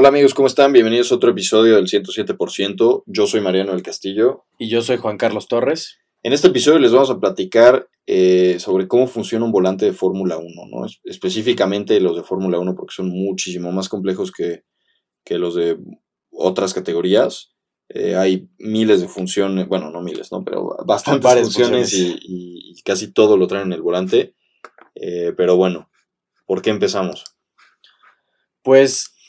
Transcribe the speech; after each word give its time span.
Hola 0.00 0.08
amigos, 0.08 0.32
¿cómo 0.32 0.46
están? 0.48 0.72
Bienvenidos 0.72 1.12
a 1.12 1.16
otro 1.16 1.30
episodio 1.30 1.76
del 1.76 1.86
107%. 1.86 3.02
Yo 3.04 3.26
soy 3.26 3.42
Mariano 3.42 3.72
del 3.72 3.82
Castillo. 3.82 4.46
Y 4.56 4.70
yo 4.70 4.80
soy 4.80 4.96
Juan 4.96 5.18
Carlos 5.18 5.46
Torres. 5.46 5.98
En 6.22 6.32
este 6.32 6.48
episodio 6.48 6.78
les 6.78 6.90
vamos 6.90 7.10
a 7.10 7.20
platicar 7.20 7.86
eh, 8.06 8.56
sobre 8.60 8.88
cómo 8.88 9.06
funciona 9.06 9.44
un 9.44 9.52
volante 9.52 9.84
de 9.84 9.92
Fórmula 9.92 10.38
1, 10.38 10.48
¿no? 10.70 10.86
específicamente 11.04 12.00
los 12.00 12.16
de 12.16 12.22
Fórmula 12.22 12.58
1 12.58 12.74
porque 12.76 12.94
son 12.94 13.10
muchísimo 13.10 13.72
más 13.72 13.90
complejos 13.90 14.32
que, 14.32 14.64
los 15.28 15.54
de 15.54 15.76
otras 16.30 16.72
categorías. 16.72 17.52
Eh, 17.90 18.16
hay 18.16 18.48
miles 18.56 19.02
de 19.02 19.08
funciones, 19.08 19.68
bueno, 19.68 19.90
no 19.90 20.00
miles, 20.00 20.32
¿no? 20.32 20.42
Pero 20.42 20.78
bastantes 20.86 21.42
funciones, 21.42 21.92
Y, 21.92 22.74
casi 22.86 23.12
todo 23.12 23.36
lo 23.36 23.46
traen 23.46 23.66
en 23.66 23.74
el 23.74 23.82
volante. 23.82 24.34
Eh, 24.94 25.34
pero 25.36 25.56
bueno, 25.56 25.90
¿por 26.46 26.62
qué 26.62 26.70
empezamos? 26.70 27.36
Pues 28.62 29.19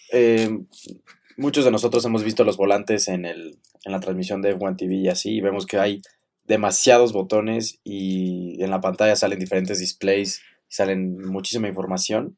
muchos 1.38 1.66
de 1.66 1.72
nosotros 1.72 2.06
hemos 2.06 2.24
visto 2.24 2.44
los 2.44 2.58
volantes 2.58 3.08
en, 3.08 3.26
el, 3.26 3.58
en 3.84 3.92
la 3.92 4.00
transmisión 4.00 4.42
de 4.42 4.58
F1 4.58 4.78
TV 4.78 4.96
y 4.96 5.08
así, 5.08 5.36
y 5.36 5.42
vemos 5.42 5.66
que 5.66 5.78
hay 5.78 6.02
demasiados 6.46 7.14
botones 7.14 7.80
y 7.84 8.62
en 8.64 8.70
la 8.70 8.82
pantalla 8.82 9.16
salen 9.16 9.40
diferentes 9.40 9.80
displays, 9.80 10.42
salen 10.68 11.18
muchísima 11.18 11.68
información, 11.68 12.38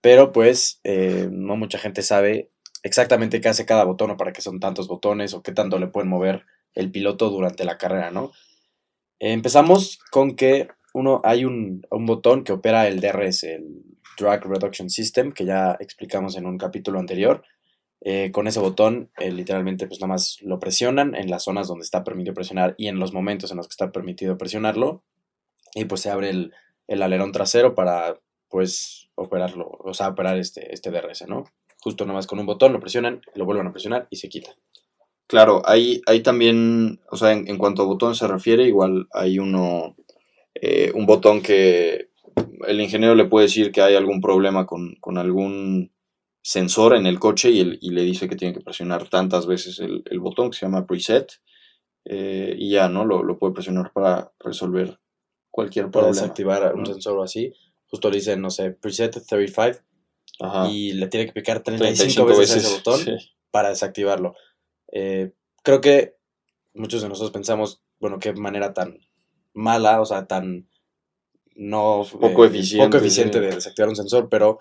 pero 0.00 0.32
pues 0.32 0.80
eh, 0.84 1.28
no 1.30 1.56
mucha 1.56 1.78
gente 1.78 2.02
sabe 2.02 2.50
exactamente 2.82 3.40
qué 3.40 3.48
hace 3.48 3.66
cada 3.66 3.84
botón 3.84 4.10
o 4.12 4.16
para 4.16 4.32
qué 4.32 4.42
son 4.42 4.60
tantos 4.60 4.88
botones 4.88 5.34
o 5.34 5.42
qué 5.42 5.52
tanto 5.52 5.78
le 5.78 5.88
pueden 5.88 6.10
mover 6.10 6.44
el 6.74 6.90
piloto 6.90 7.30
durante 7.30 7.64
la 7.64 7.78
carrera, 7.78 8.10
¿no? 8.10 8.32
empezamos 9.20 9.98
con 10.10 10.36
que 10.36 10.68
uno, 10.92 11.20
hay 11.24 11.44
un, 11.44 11.86
un, 11.90 12.06
botón 12.06 12.44
que 12.44 12.52
opera 12.52 12.86
el 12.86 13.00
DRS, 13.00 13.44
el 13.44 13.93
Drag 14.18 14.44
Reduction 14.44 14.90
System, 14.90 15.32
que 15.32 15.44
ya 15.44 15.76
explicamos 15.80 16.36
en 16.36 16.46
un 16.46 16.58
capítulo 16.58 16.98
anterior, 16.98 17.42
eh, 18.06 18.30
con 18.32 18.46
ese 18.46 18.60
botón, 18.60 19.10
eh, 19.18 19.32
literalmente, 19.32 19.86
pues 19.86 20.00
nada 20.00 20.12
más 20.12 20.38
lo 20.42 20.60
presionan 20.60 21.14
en 21.14 21.30
las 21.30 21.44
zonas 21.44 21.68
donde 21.68 21.84
está 21.84 22.04
permitido 22.04 22.34
presionar 22.34 22.74
y 22.76 22.88
en 22.88 22.98
los 22.98 23.14
momentos 23.14 23.50
en 23.50 23.56
los 23.56 23.66
que 23.66 23.72
está 23.72 23.92
permitido 23.92 24.36
presionarlo. 24.36 25.02
Y 25.74 25.86
pues 25.86 26.02
se 26.02 26.10
abre 26.10 26.30
el, 26.30 26.52
alerón 27.02 27.32
trasero 27.32 27.74
para, 27.74 28.20
pues, 28.48 29.08
operarlo, 29.14 29.70
o 29.80 29.94
sea, 29.94 30.08
operar 30.08 30.36
este, 30.36 30.72
este 30.72 30.90
DRS, 30.90 31.26
¿no? 31.28 31.44
Justo 31.80 32.04
nada 32.04 32.16
más 32.16 32.26
con 32.26 32.38
un 32.38 32.46
botón 32.46 32.72
lo 32.72 32.80
presionan, 32.80 33.22
lo 33.34 33.46
vuelven 33.46 33.66
a 33.66 33.72
presionar 33.72 34.06
y 34.10 34.16
se 34.16 34.28
quita. 34.28 34.54
Claro, 35.26 35.62
hay, 35.64 36.02
hay 36.06 36.20
también, 36.22 37.00
o 37.10 37.16
sea, 37.16 37.32
en, 37.32 37.56
cuanto 37.56 37.82
a 37.82 37.86
botón 37.86 38.14
se 38.14 38.28
refiere, 38.28 38.64
igual 38.64 39.08
hay 39.12 39.38
uno, 39.38 39.96
eh, 40.54 40.92
un 40.94 41.06
botón 41.06 41.40
que 41.40 42.10
el 42.66 42.80
ingeniero 42.80 43.14
le 43.14 43.26
puede 43.26 43.46
decir 43.46 43.72
que 43.72 43.82
hay 43.82 43.94
algún 43.94 44.20
problema 44.20 44.66
con, 44.66 44.94
con 45.00 45.18
algún 45.18 45.92
sensor 46.42 46.94
en 46.94 47.06
el 47.06 47.18
coche 47.18 47.50
y, 47.50 47.64
le 47.64 48.02
dice 48.02 48.28
que 48.28 48.36
tiene 48.36 48.52
que 48.52 48.60
presionar 48.60 49.08
tantas 49.08 49.46
veces 49.46 49.80
el, 49.80 50.20
botón 50.20 50.50
que 50.50 50.58
se 50.58 50.66
llama 50.66 50.86
preset 50.86 51.40
eh, 52.04 52.54
y 52.58 52.70
ya, 52.70 52.88
¿no? 52.88 53.04
Lo, 53.04 53.38
puede 53.38 53.54
presionar 53.54 53.92
para 53.92 54.30
resolver 54.40 54.98
cualquier 55.50 55.90
problema. 55.90 56.12
Para 56.12 56.22
desactivar 56.22 56.74
un 56.74 56.84
sensor 56.84 57.22
así, 57.22 57.54
justo 57.86 58.10
le 58.10 58.16
dice, 58.16 58.36
no 58.36 58.50
sé, 58.50 58.72
preset 58.72 59.24
35 59.26 59.80
y 60.68 60.92
le 60.92 61.06
tiene 61.08 61.26
que 61.26 61.32
picar 61.32 61.62
35, 61.62 62.26
veces, 62.26 62.56
ese 62.56 62.74
botón 62.76 63.00
para 63.50 63.70
desactivarlo. 63.70 64.34
Eh, 64.92 65.32
creo 65.62 65.80
que 65.80 66.16
muchos 66.74 67.00
de 67.00 67.08
nosotros 67.08 67.30
pensamos, 67.30 67.82
bueno, 68.00 68.18
qué 68.18 68.34
manera 68.34 68.74
tan 68.74 68.98
mala, 69.54 70.00
o 70.00 70.04
sea, 70.04 70.26
tan 70.26 70.68
no 71.54 72.06
poco 72.20 72.44
eh, 72.44 72.48
eficiente, 72.48 72.86
poco 72.86 72.98
eficiente 72.98 73.40
de 73.40 73.54
desactivar 73.54 73.88
un 73.88 73.96
sensor, 73.96 74.28
pero 74.28 74.58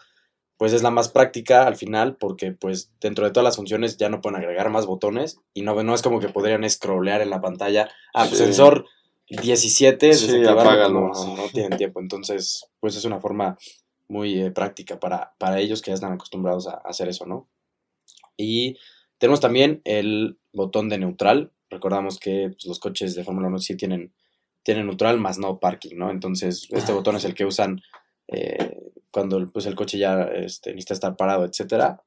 pues 0.58 0.74
es 0.74 0.84
la 0.84 0.92
más 0.92 1.10
práctica 1.10 1.66
al 1.66 1.76
final 1.76 2.16
porque 2.16 2.52
pues 2.52 2.92
dentro 3.02 3.26
de 3.26 3.32
todas 3.32 3.44
las 3.44 3.56
funciones 3.56 3.98
ya 3.98 4.10
no 4.10 4.22
pueden 4.22 4.40
agregar 4.40 4.70
más 4.70 4.86
botones 4.86 5.40
y 5.54 5.62
no, 5.62 5.82
no 5.82 5.94
es 5.94 6.02
como 6.02 6.20
que 6.20 6.30
podrían 6.30 6.70
scrollear 6.70 7.22
en 7.22 7.30
la 7.30 7.42
pantalla. 7.42 7.90
Ah, 8.14 8.26
pues, 8.28 8.38
sensor 8.38 8.86
17, 9.30 10.14
sí, 10.14 10.28
pues, 10.28 10.92
no, 10.92 11.12
no, 11.12 11.50
tienen 11.52 11.78
tiempo. 11.78 12.00
Entonces, 12.00 12.68
pues 12.80 12.96
es 12.96 13.06
una 13.06 13.20
forma 13.20 13.58
muy 14.08 14.42
eh, 14.42 14.52
práctica 14.52 15.00
para, 15.00 15.34
para 15.38 15.60
ellos 15.60 15.82
que 15.82 15.92
ya 15.92 15.96
están 15.96 16.14
acostumbrados 16.14 16.68
a, 16.68 16.82
hacer 16.86 17.08
eso, 17.10 17.26
¿no? 17.26 17.50
Y 18.38 18.78
tenemos 19.18 19.40
también 19.40 19.82
el 19.86 20.38
botón 20.52 20.90
de 20.90 20.98
neutral. 20.98 21.52
Recordamos 21.70 22.20
que 22.20 22.50
pues, 22.50 22.66
los 22.66 22.80
coches 22.80 23.16
de 23.16 23.24
Fórmula 23.24 23.48
1 23.48 23.60
sí 23.60 23.76
tienen, 23.76 24.14
tienen 24.64 24.88
neutral, 24.88 25.20
más 25.20 25.38
no 25.38 25.60
parking, 25.60 25.96
¿no? 25.98 26.10
Entonces, 26.10 26.68
este 26.72 26.94
botón 26.94 27.18
es 27.18 27.26
el 27.26 27.34
que 27.34 27.46
usan 27.46 27.82
eh, 28.28 28.92
cuando 29.12 29.46
pues, 29.52 29.66
el 29.66 29.76
coche 29.76 29.98
ya 29.98 30.24
este, 30.24 30.72
necesita 30.72 30.94
estar 30.94 31.16
parado, 31.16 31.46
etcétera, 31.46 32.02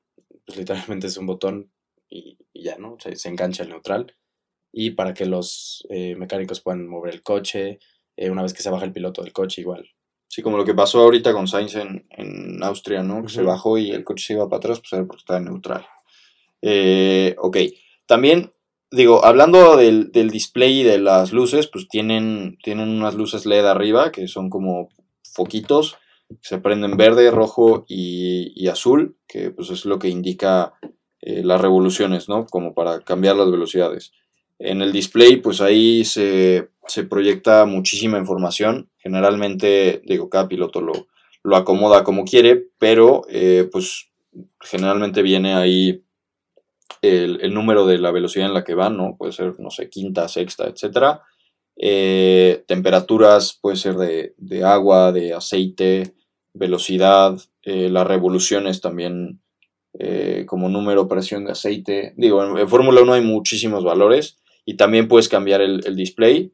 pues 0.44 0.58
literalmente 0.58 1.06
es 1.06 1.16
un 1.18 1.26
botón 1.26 1.70
y, 2.08 2.38
ya, 2.54 2.76
¿no? 2.78 2.96
Se, 2.98 3.28
engancha 3.28 3.62
el 3.62 3.68
neutral. 3.68 4.16
Y 4.72 4.90
para 4.90 5.14
que 5.14 5.26
los 5.26 5.86
eh, 5.90 6.16
mecánicos 6.16 6.60
puedan 6.60 6.86
mover 6.88 7.14
el 7.14 7.22
coche, 7.22 7.78
eh, 8.16 8.30
una 8.30 8.42
vez 8.42 8.52
que 8.52 8.62
se 8.62 8.70
baja 8.70 8.84
el 8.84 8.92
piloto 8.92 9.22
del 9.22 9.32
coche, 9.32 9.60
igual. 9.60 9.88
Sí, 10.28 10.42
como 10.42 10.56
lo 10.56 10.64
que 10.64 10.74
pasó 10.74 11.00
ahorita 11.00 11.32
con 11.32 11.46
Sainz 11.46 11.76
en, 11.76 12.06
en 12.10 12.62
Austria, 12.62 13.02
¿no? 13.02 13.22
Que 13.22 13.28
se 13.28 13.42
bajó 13.42 13.78
y 13.78 13.90
el 13.90 14.04
coche 14.04 14.24
se 14.26 14.32
iba 14.32 14.48
para 14.48 14.58
atrás, 14.58 14.80
pues 14.80 14.92
era 14.92 15.06
porque 15.06 15.20
estaba 15.20 15.40
neutral. 15.40 15.86
Ok, 17.38 17.56
también 18.06 18.52
digo, 18.90 19.24
hablando 19.24 19.76
del, 19.76 20.12
del, 20.12 20.30
display 20.30 20.80
y 20.80 20.84
de 20.84 20.98
las 20.98 21.32
luces, 21.32 21.66
pues 21.66 21.88
tienen, 21.88 22.58
tienen 22.62 22.88
unas 22.88 23.14
luces 23.14 23.46
LED 23.46 23.66
arriba 23.66 24.12
que 24.12 24.28
son 24.28 24.50
como 24.50 24.88
foquitos 25.32 25.96
se 26.40 26.58
prenden 26.58 26.96
verde, 26.96 27.30
rojo 27.30 27.84
y, 27.88 28.66
azul, 28.68 29.16
que 29.28 29.50
pues 29.50 29.70
es 29.70 29.84
lo 29.84 29.98
que 29.98 30.08
indica 30.08 30.74
eh, 31.20 31.42
las 31.44 31.60
revoluciones, 31.60 32.28
¿no? 32.28 32.46
Como 32.46 32.74
para 32.74 33.00
cambiar 33.00 33.36
las 33.36 33.50
velocidades. 33.50 34.12
En 34.58 34.82
el 34.82 34.92
display, 34.92 35.36
pues 35.36 35.60
ahí 35.60 36.04
se, 36.04 36.68
proyecta 37.08 37.64
muchísima 37.66 38.18
información. 38.18 38.90
Generalmente, 38.98 40.02
digo, 40.04 40.28
cada 40.28 40.48
piloto 40.48 40.80
lo, 40.80 40.92
lo 41.42 41.56
acomoda 41.56 42.04
como 42.04 42.24
quiere, 42.24 42.66
pero 42.78 43.22
eh, 43.28 43.68
pues 43.70 44.10
generalmente 44.60 45.22
viene 45.22 45.54
ahí 45.54 46.02
el, 47.02 47.54
número 47.54 47.86
de 47.86 47.98
la 47.98 48.10
velocidad 48.10 48.46
en 48.46 48.54
la 48.54 48.64
que 48.64 48.74
van, 48.74 48.96
¿no? 48.96 49.16
Puede 49.16 49.32
ser, 49.32 49.58
no 49.58 49.70
sé, 49.70 49.88
quinta, 49.88 50.28
sexta, 50.28 50.66
etcétera. 50.66 51.20
Eh, 51.76 52.64
temperaturas, 52.66 53.58
puede 53.60 53.76
ser 53.76 53.96
de, 53.96 54.34
de, 54.38 54.64
agua, 54.64 55.12
de 55.12 55.34
aceite, 55.34 56.14
velocidad, 56.54 57.38
eh, 57.62 57.90
las 57.90 58.06
revoluciones 58.06 58.80
también 58.80 59.42
eh, 59.98 60.44
como 60.46 60.68
número, 60.68 61.08
presión 61.08 61.44
de 61.44 61.52
aceite. 61.52 62.14
Digo, 62.16 62.58
en, 62.58 62.68
Fórmula 62.68 63.02
1 63.02 63.12
hay 63.12 63.22
muchísimos 63.22 63.84
valores 63.84 64.38
y 64.64 64.76
también 64.76 65.08
puedes 65.08 65.28
cambiar 65.28 65.60
el, 65.60 65.96
display, 65.96 66.52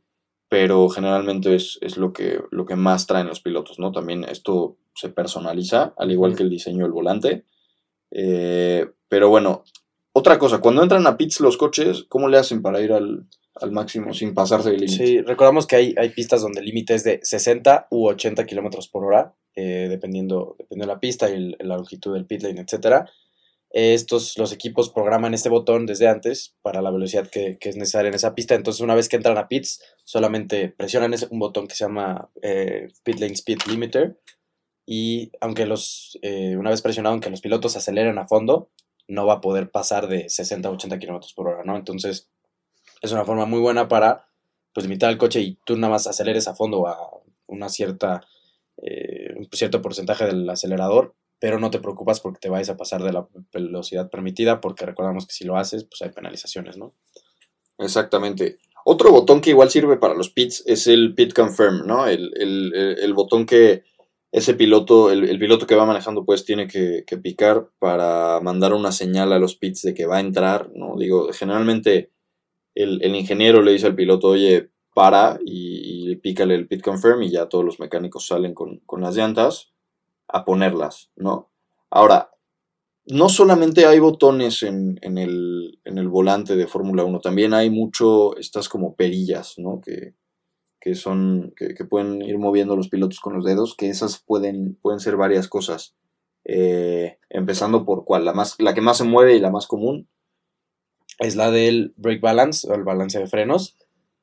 pero 0.48 0.88
generalmente 0.88 1.54
es, 1.54 1.96
lo, 1.96 2.12
que, 2.12 2.40
lo 2.50 2.66
que 2.66 2.76
más 2.76 3.06
traen 3.06 3.28
los 3.28 3.40
pilotos, 3.40 3.78
¿no? 3.78 3.92
También 3.92 4.24
esto 4.24 4.76
se 4.94 5.08
personaliza, 5.08 5.94
al 5.96 6.10
igual 6.10 6.36
que 6.36 6.42
el 6.42 6.50
diseño 6.50 6.84
del 6.84 6.92
volante. 6.92 7.46
Pero 8.10 9.28
bueno, 9.30 9.64
otra 10.12 10.38
cosa, 10.38 10.58
cuando 10.58 10.82
entran 10.82 11.06
a 11.06 11.16
pits 11.16 11.40
los 11.40 11.56
coches, 11.56 12.04
¿cómo 12.08 12.28
le 12.28 12.38
hacen 12.38 12.62
para 12.62 12.80
ir 12.80 12.92
al, 12.92 13.26
máximo 13.70 14.12
sin 14.12 14.34
pasarse 14.34 14.70
del 14.70 14.80
límite? 14.80 15.06
Sí, 15.06 15.20
recordamos 15.20 15.66
que 15.66 15.76
hay, 15.76 15.94
hay 15.98 16.10
pistas 16.10 16.42
donde 16.42 16.60
el 16.60 16.66
límite 16.66 16.94
es 16.94 17.04
de 17.04 17.20
60 17.22 17.88
u 17.90 18.08
80 18.08 18.44
kilómetros 18.44 18.88
por 18.88 19.04
hora 19.04 19.34
eh, 19.54 19.86
dependiendo, 19.90 20.56
dependiendo 20.58 20.90
de 20.90 20.94
la 20.94 21.00
pista 21.00 21.28
y 21.28 21.54
la 21.58 21.76
longitud 21.76 22.14
del 22.14 22.24
pit 22.24 22.42
lane, 22.42 22.62
etc. 22.62 23.06
Estos, 23.70 24.38
los 24.38 24.52
equipos 24.52 24.90
programan 24.90 25.34
este 25.34 25.50
botón 25.50 25.84
desde 25.84 26.08
antes 26.08 26.54
para 26.62 26.80
la 26.80 26.90
velocidad 26.90 27.28
que, 27.28 27.58
es 27.60 27.76
necesaria 27.76 28.08
en 28.08 28.14
esa 28.14 28.34
pista. 28.34 28.54
Entonces, 28.54 28.80
una 28.80 28.94
vez 28.94 29.08
que 29.08 29.16
entran 29.16 29.36
a 29.36 29.48
pits, 29.48 29.82
solamente 30.04 30.68
presionan 30.68 31.12
ese, 31.12 31.26
un 31.30 31.38
botón 31.38 31.68
que 31.68 31.74
se 31.74 31.84
llama 31.84 32.30
eh, 32.40 32.88
Pit 33.02 33.18
Lane 33.18 33.34
Speed 33.34 33.58
Limiter. 33.68 34.18
Y 34.86 35.30
aunque 35.40 35.66
los, 35.66 36.18
eh, 36.22 36.56
una 36.56 36.70
vez 36.70 36.80
presionado, 36.80 37.12
aunque 37.12 37.30
los 37.30 37.40
pilotos 37.42 37.76
aceleren 37.76 38.18
a 38.18 38.26
fondo, 38.26 38.70
no 39.08 39.26
va 39.26 39.34
a 39.34 39.40
poder 39.40 39.70
pasar 39.70 40.08
de 40.08 40.28
60 40.28 40.68
a 40.68 40.72
80 40.72 40.98
kilómetros 40.98 41.32
por 41.34 41.48
hora, 41.48 41.64
¿no? 41.64 41.76
Entonces, 41.76 42.30
es 43.00 43.12
una 43.12 43.24
forma 43.24 43.46
muy 43.46 43.60
buena 43.60 43.88
para 43.88 44.26
pues 44.72 44.86
limitar 44.86 45.10
el 45.10 45.18
coche 45.18 45.40
y 45.40 45.58
tú 45.64 45.76
nada 45.76 45.92
más 45.92 46.06
aceleres 46.06 46.48
a 46.48 46.54
fondo 46.54 46.86
a 46.86 46.96
una 47.46 47.68
cierta 47.68 48.22
eh, 48.78 49.34
un 49.36 49.48
cierto 49.52 49.82
porcentaje 49.82 50.26
del 50.26 50.48
acelerador, 50.48 51.14
pero 51.38 51.58
no 51.58 51.70
te 51.70 51.78
preocupas 51.78 52.20
porque 52.20 52.40
te 52.40 52.48
vayas 52.48 52.70
a 52.70 52.76
pasar 52.76 53.02
de 53.02 53.12
la 53.12 53.28
velocidad 53.52 54.10
permitida, 54.10 54.60
porque 54.60 54.86
recordamos 54.86 55.26
que 55.26 55.34
si 55.34 55.44
lo 55.44 55.56
haces, 55.56 55.84
pues 55.84 56.02
hay 56.02 56.10
penalizaciones, 56.10 56.76
¿no? 56.76 56.94
Exactamente. 57.78 58.58
Otro 58.84 59.12
botón 59.12 59.40
que 59.40 59.50
igual 59.50 59.70
sirve 59.70 59.98
para 59.98 60.14
los 60.14 60.30
pits 60.30 60.64
es 60.66 60.86
el 60.86 61.14
pit 61.14 61.32
confirm, 61.32 61.86
¿no? 61.86 62.06
El, 62.06 63.12
botón 63.14 63.46
que 63.46 63.84
ese 64.32 64.54
piloto, 64.54 65.10
el, 65.10 65.38
piloto 65.38 65.66
que 65.66 65.74
va 65.74 65.84
manejando, 65.84 66.24
pues 66.24 66.44
tiene 66.44 66.66
que, 66.66 67.04
picar 67.22 67.68
para 67.78 68.40
mandar 68.40 68.72
una 68.72 68.90
señal 68.90 69.32
a 69.32 69.38
los 69.38 69.56
pits 69.56 69.82
de 69.82 69.94
que 69.94 70.06
va 70.06 70.16
a 70.16 70.20
entrar, 70.20 70.70
¿no? 70.74 70.96
Digo, 70.96 71.30
generalmente 71.32 72.10
el, 72.74 73.02
el 73.02 73.14
ingeniero 73.14 73.62
le 73.62 73.72
dice 73.72 73.86
al 73.86 73.94
piloto, 73.94 74.28
oye, 74.28 74.70
para 74.94 75.38
y, 75.44 76.10
y, 76.10 76.16
pícale 76.16 76.54
el 76.54 76.66
pit 76.66 76.82
confirm 76.82 77.22
y 77.22 77.30
ya 77.30 77.48
todos 77.48 77.64
los 77.64 77.78
mecánicos 77.78 78.26
salen 78.26 78.54
con, 78.54 78.82
las 78.98 79.16
llantas 79.16 79.72
a 80.28 80.44
ponerlas, 80.44 81.10
¿no? 81.16 81.50
Ahora, 81.90 82.30
no 83.06 83.28
solamente 83.28 83.84
hay 83.86 83.98
botones 83.98 84.62
en, 84.62 84.98
el, 85.02 86.08
volante 86.08 86.56
de 86.56 86.66
Fórmula 86.66 87.04
1, 87.04 87.20
también 87.20 87.52
hay 87.52 87.68
mucho, 87.68 88.36
estas 88.38 88.68
como 88.68 88.94
perillas, 88.94 89.58
¿no? 89.58 89.80
Que, 89.80 90.14
son, 90.94 91.52
que, 91.56 91.84
pueden 91.84 92.22
ir 92.22 92.38
moviendo 92.38 92.76
los 92.76 92.88
pilotos 92.88 93.20
con 93.20 93.34
los 93.34 93.44
dedos, 93.44 93.76
que 93.76 93.88
esas 93.88 94.18
pueden, 94.18 94.76
pueden 94.82 95.00
ser 95.00 95.16
varias 95.16 95.48
cosas. 95.48 95.94
Eh, 96.44 97.18
empezando 97.30 97.84
por 97.84 98.04
cuál, 98.04 98.24
la, 98.24 98.32
más, 98.32 98.56
la 98.58 98.74
que 98.74 98.80
más 98.80 98.98
se 98.98 99.04
mueve 99.04 99.36
y 99.36 99.40
la 99.40 99.50
más 99.50 99.66
común. 99.66 100.08
Es 101.18 101.36
la 101.36 101.50
del 101.50 101.94
brake 101.96 102.20
balance, 102.20 102.68
o 102.68 102.74
el 102.74 102.84
balance 102.84 103.18
de 103.18 103.26
frenos, 103.26 103.76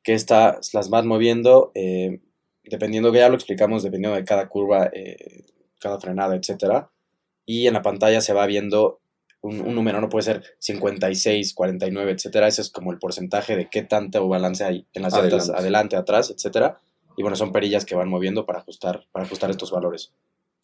que 0.04 0.14
estas 0.14 0.74
las 0.74 0.90
vas 0.90 1.06
moviendo, 1.06 1.72
eh, 1.76 2.22
dependiendo, 2.64 3.12
que 3.12 3.20
ya 3.20 3.30
lo 3.30 3.36
explicamos, 3.36 3.84
dependiendo 3.84 4.18
de 4.18 4.26
cada 4.26 4.50
curva, 4.50 4.90
eh, 4.94 5.46
cada 5.80 6.00
frenada, 6.00 6.36
etcétera 6.36 6.92
y 7.50 7.66
en 7.66 7.74
la 7.74 7.82
pantalla 7.82 8.22
se 8.22 8.34
va 8.34 8.46
viendo 8.46 9.02
un, 9.42 9.74
número, 9.74 10.02
no 10.02 10.10
puede 10.10 10.24
ser 10.24 10.44
56, 10.60 11.54
49, 11.54 12.12
etcétera. 12.12 12.48
Ese 12.48 12.62
es 12.62 12.70
como 12.70 12.92
el 12.92 13.00
porcentaje 13.00 13.56
de 13.56 13.70
qué 13.70 13.84
tanto 13.84 14.28
balance 14.28 14.64
hay 14.64 14.86
en 14.94 15.04
las 15.04 15.14
llantas 15.14 15.50
adelante, 15.50 15.96
atrás, 15.96 16.32
etcétera. 16.36 16.82
Y 17.18 17.22
bueno, 17.22 17.36
son 17.36 17.52
perillas 17.52 17.86
que 17.86 17.96
van 17.96 18.10
moviendo 18.10 18.46
para 18.46 18.60
ajustar, 18.60 19.06
para 19.12 19.26
ajustar 19.26 19.50
estos 19.50 19.72
valores. 19.72 20.14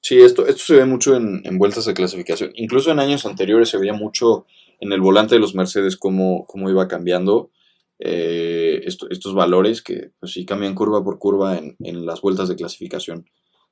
Sí, 0.01 0.21
esto, 0.21 0.45
esto 0.45 0.63
se 0.63 0.75
ve 0.75 0.85
mucho 0.85 1.15
en, 1.15 1.57
vueltas 1.57 1.85
de 1.85 1.93
clasificación. 1.93 2.51
Incluso 2.55 2.91
en 2.91 2.99
años 2.99 3.25
anteriores 3.25 3.69
se 3.69 3.77
veía 3.77 3.93
mucho 3.93 4.45
en 4.79 4.91
el 4.91 5.01
volante 5.01 5.35
de 5.35 5.41
los 5.41 5.55
Mercedes 5.55 5.97
cómo, 5.97 6.45
cómo 6.45 6.69
iba 6.69 6.87
cambiando 6.87 7.49
eh, 7.97 8.83
estos 8.85 9.33
valores 9.33 9.81
que 9.81 10.11
pues 10.19 10.33
sí 10.33 10.45
cambian 10.45 10.75
curva 10.75 11.03
por 11.03 11.17
curva 11.17 11.57
en, 11.57 11.75
en 11.79 12.05
las 12.05 12.21
vueltas 12.21 12.49
de 12.49 12.55
clasificación 12.55 13.29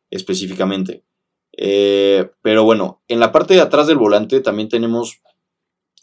específicamente. 0.10 1.04
Eh, 1.56 2.32
pero 2.42 2.64
bueno, 2.64 3.02
en 3.08 3.20
la 3.20 3.32
parte 3.32 3.54
de 3.54 3.62
atrás 3.62 3.88
del 3.88 3.98
volante 3.98 4.42
también 4.42 4.70
tenemos 4.70 5.22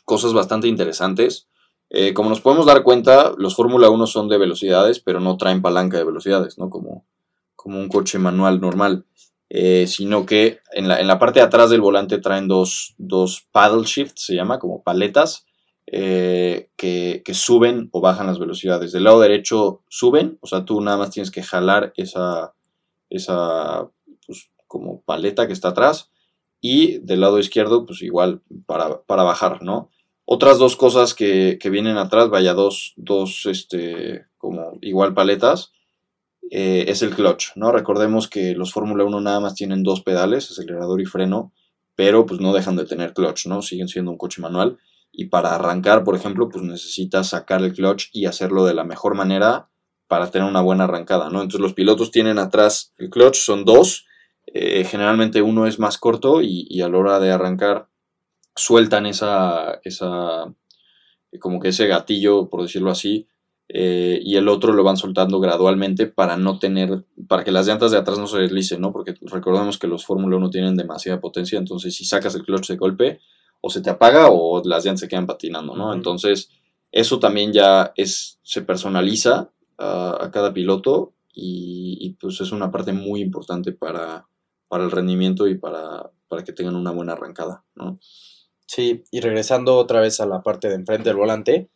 cosas 0.05 0.33
bastante 0.33 0.69
interesantes. 0.69 1.49
Eh, 1.91 2.15
como 2.15 2.31
nos 2.31 2.41
podemos 2.41 2.67
dar 2.67 2.83
cuenta, 2.83 3.33
los 3.37 3.57
Fórmula 3.57 3.91
1 3.91 4.07
son 4.07 4.29
de 4.29 4.39
velocidades, 4.39 5.01
pero 5.01 5.19
no 5.19 5.37
traen 5.37 5.63
palanca 5.63 5.99
de 5.99 6.05
velocidades, 6.05 6.57
¿no? 6.57 6.71
Como, 6.71 7.05
como 7.57 7.79
un 7.79 7.89
coche 7.89 8.19
manual 8.19 8.61
normal. 8.61 9.05
Eh, 9.53 9.89
sino 9.89 10.25
que 10.27 10.61
en 10.73 10.87
la, 10.87 11.01
en 11.01 11.09
la, 11.09 11.19
parte 11.19 11.41
de 11.41 11.47
atrás 11.47 11.71
del 11.71 11.81
volante 11.81 12.19
traen 12.19 12.47
dos, 12.47 12.95
dos 12.99 13.49
paddle 13.51 13.83
shifts, 13.85 14.27
se 14.27 14.37
llama, 14.37 14.61
como 14.61 14.85
paletas, 14.85 15.45
que, 15.87 16.71
que, 16.77 17.35
suben 17.35 17.89
o 17.91 18.01
bajan 18.01 18.29
las 18.29 18.39
velocidades. 18.39 18.93
Del 18.93 19.03
lado 19.03 19.19
derecho 19.19 19.83
suben, 19.89 20.39
o 20.41 20.47
sea, 20.47 20.65
tú 20.65 20.81
nada 20.81 20.97
más 20.97 21.11
tienes 21.11 21.33
que 21.33 21.43
jalar 21.43 21.93
esa, 21.97 22.55
esa 23.09 23.91
como 24.71 25.03
paleta 25.03 25.49
que 25.49 25.53
está 25.53 25.71
atrás 25.71 26.13
y 26.61 26.99
del 26.99 27.21
lado 27.21 27.41
izquierdo 27.41 27.85
pues 27.87 28.03
igual 28.03 28.41
para, 28.67 29.03
bajar, 29.09 29.63
¿no? 29.63 29.91
Otras 30.25 30.59
dos 30.59 30.77
cosas 30.77 31.13
que, 31.13 31.59
vienen 31.73 31.97
atrás, 31.97 32.31
vaya, 32.31 32.55
dos, 32.55 32.95
dos, 32.97 33.47
este, 33.47 34.27
como 34.39 34.79
igual 34.81 35.13
paletas, 35.13 35.73
eh, 36.53 36.85
es 36.87 37.03
el 37.03 37.11
clutch, 37.11 37.49
¿no? 37.57 37.73
Recordemos 37.73 38.29
que 38.29 38.55
los 38.55 38.73
Fórmula 38.73 39.03
1 39.03 39.21
nada 39.21 39.41
más 39.41 39.57
tienen 39.57 39.83
dos 39.83 40.03
pedales, 40.03 40.49
acelerador 40.49 41.01
y 41.01 41.07
freno, 41.07 41.53
pero 41.97 42.25
pues 42.25 42.41
no 42.41 42.53
dejan 42.53 42.77
de 42.77 42.87
tener 42.87 43.13
clutch, 43.13 43.47
¿no? 43.47 43.63
Siguen 43.63 43.89
siendo 43.89 44.13
un 44.13 44.19
coche 44.19 44.41
manual 44.41 44.79
y 45.11 45.25
para 45.25 45.57
arrancar, 45.57 46.05
por 46.05 46.15
ejemplo, 46.15 46.49
pues 46.49 46.63
necesitas 46.63 47.31
sacar 47.31 47.61
el 47.63 47.73
clutch 47.73 48.07
y 48.13 48.27
hacerlo 48.27 48.65
de 48.67 48.75
la 48.75 48.85
mejor 48.85 49.17
manera 49.17 49.69
para 50.07 50.31
tener 50.31 50.49
una 50.49 50.61
buena 50.61 50.85
arrancada, 50.85 51.29
¿no? 51.29 51.43
Entonces 51.43 51.61
los 51.61 51.75
pilotos 51.75 52.13
tienen 52.13 52.39
atrás 52.39 52.95
el 52.99 53.11
clutch, 53.11 53.37
son 53.37 53.65
dos, 53.65 54.07
eh, 54.53 54.85
generalmente 54.85 55.43
uno 55.43 55.67
es 55.67 55.79
más 55.79 55.99
corto 55.99 56.43
y, 56.43 56.81
a 56.81 56.89
la 56.89 56.99
hora 56.99 57.21
de 57.21 57.31
arrancar 57.31 57.89
sueltan 58.57 59.07
esa, 59.07 59.81
esa, 59.85 60.53
como 61.39 61.61
que 61.61 61.69
ese 61.69 61.87
gatillo, 61.87 62.49
por 62.49 62.63
decirlo 62.63 62.91
así, 62.91 63.29
eh, 63.69 64.19
y 64.23 64.35
el 64.35 64.49
otro 64.49 64.73
lo 64.73 64.83
van 64.83 64.97
soltando 64.97 65.39
gradualmente 65.39 66.07
para 66.07 66.37
no 66.37 66.59
tener, 66.59 67.05
para 67.29 67.45
que 67.45 67.53
las 67.53 67.69
llantas 67.69 67.93
de 67.93 67.99
atrás 67.99 68.19
no 68.19 68.27
se 68.27 68.39
deslicen, 68.39 68.81
¿no? 68.81 68.93
Porque 68.93 69.15
recordemos 69.23 69.79
que 69.79 69.87
los 69.87 70.05
Fórmula 70.05 70.37
1 70.37 70.51
tienen 70.51 70.77
demasiada 70.77 71.21
potencia, 71.21 71.59
entonces 71.59 71.95
si 71.95 72.05
sacas 72.05 72.35
el 72.35 72.43
clutch 72.43 72.69
de 72.69 72.77
golpe, 72.77 73.21
o 73.61 73.71
se 73.71 73.81
te 73.81 73.91
apaga 73.91 74.31
o 74.31 74.63
las 74.65 74.85
llantas 74.85 75.01
se 75.01 75.09
quedan 75.09 75.27
patinando, 75.27 75.77
¿no? 75.77 75.93
Entonces, 75.93 76.51
eso 76.91 77.21
también 77.21 77.53
ya 77.53 77.93
es, 77.95 78.39
se 78.43 78.63
personaliza 78.63 79.53
a, 79.79 80.31
cada 80.33 80.53
piloto 80.53 81.15
y, 81.33 81.99
y, 82.01 82.11
pues 82.15 82.41
es 82.41 82.51
una 82.53 82.71
parte 82.71 82.93
muy 82.93 83.21
importante 83.21 83.73
para, 83.73 84.27
para 84.71 84.85
el 84.85 84.93
rendimiento 84.93 85.49
y 85.49 85.59
para, 85.59 86.13
para 86.29 86.45
que 86.45 86.53
tengan 86.53 86.77
una 86.77 86.93
buena 86.93 87.15
arrancada, 87.15 87.65
¿no? 87.75 87.99
Sí, 88.67 89.03
y 89.11 89.21
regresando 89.21 89.77
otra 89.77 90.01
vez 90.01 90.21
a 90.21 90.27
la 90.27 90.43
parte 90.45 90.69
de 90.69 90.77
enfrente 90.77 91.09
del 91.09 91.17
volante, 91.17 91.69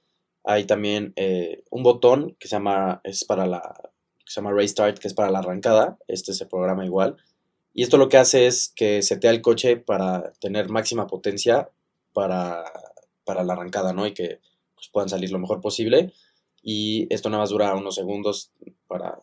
hay 0.45 0.65
también 0.65 1.13
eh, 1.17 1.65
un 1.71 1.83
botón 1.83 2.37
que 2.39 2.47
se 2.47 2.55
llama, 2.55 3.01
es 3.03 3.25
para 3.25 3.47
la, 3.47 3.75
que 4.25 4.31
se 4.31 4.37
llama 4.37 4.53
Restart, 4.53 5.01
que 5.01 5.09
es 5.09 5.15
para 5.15 5.33
la 5.33 5.41
arrancada, 5.41 5.99
este 6.07 6.35
se 6.35 6.47
programa 6.47 6.87
igual, 6.87 7.17
y 7.73 7.83
esto 7.83 7.99
lo 7.99 8.09
que 8.09 8.17
hace 8.17 8.47
es 8.47 8.73
que 8.77 9.03
setea 9.03 9.33
el 9.33 9.43
coche 9.43 9.77
para 9.77 10.33
tener 10.35 10.69
máxima 10.69 11.09
potencia 11.09 11.69
para, 12.13 12.63
para 13.25 13.43
la 13.43 13.55
arrancada, 13.55 13.93
¿no? 13.93 14.07
Y 14.07 14.15
que 14.15 14.39
pues, 14.77 14.89
puedan 14.89 15.09
salir 15.09 15.33
lo 15.33 15.41
mejor 15.41 15.61
posible 15.61 16.13
y 16.63 17.13
esto 17.13 17.29
nada 17.29 17.43
más 17.43 17.51
dura 17.51 17.75
unos 17.75 17.97
segundos 17.97 18.53
para 18.95 19.19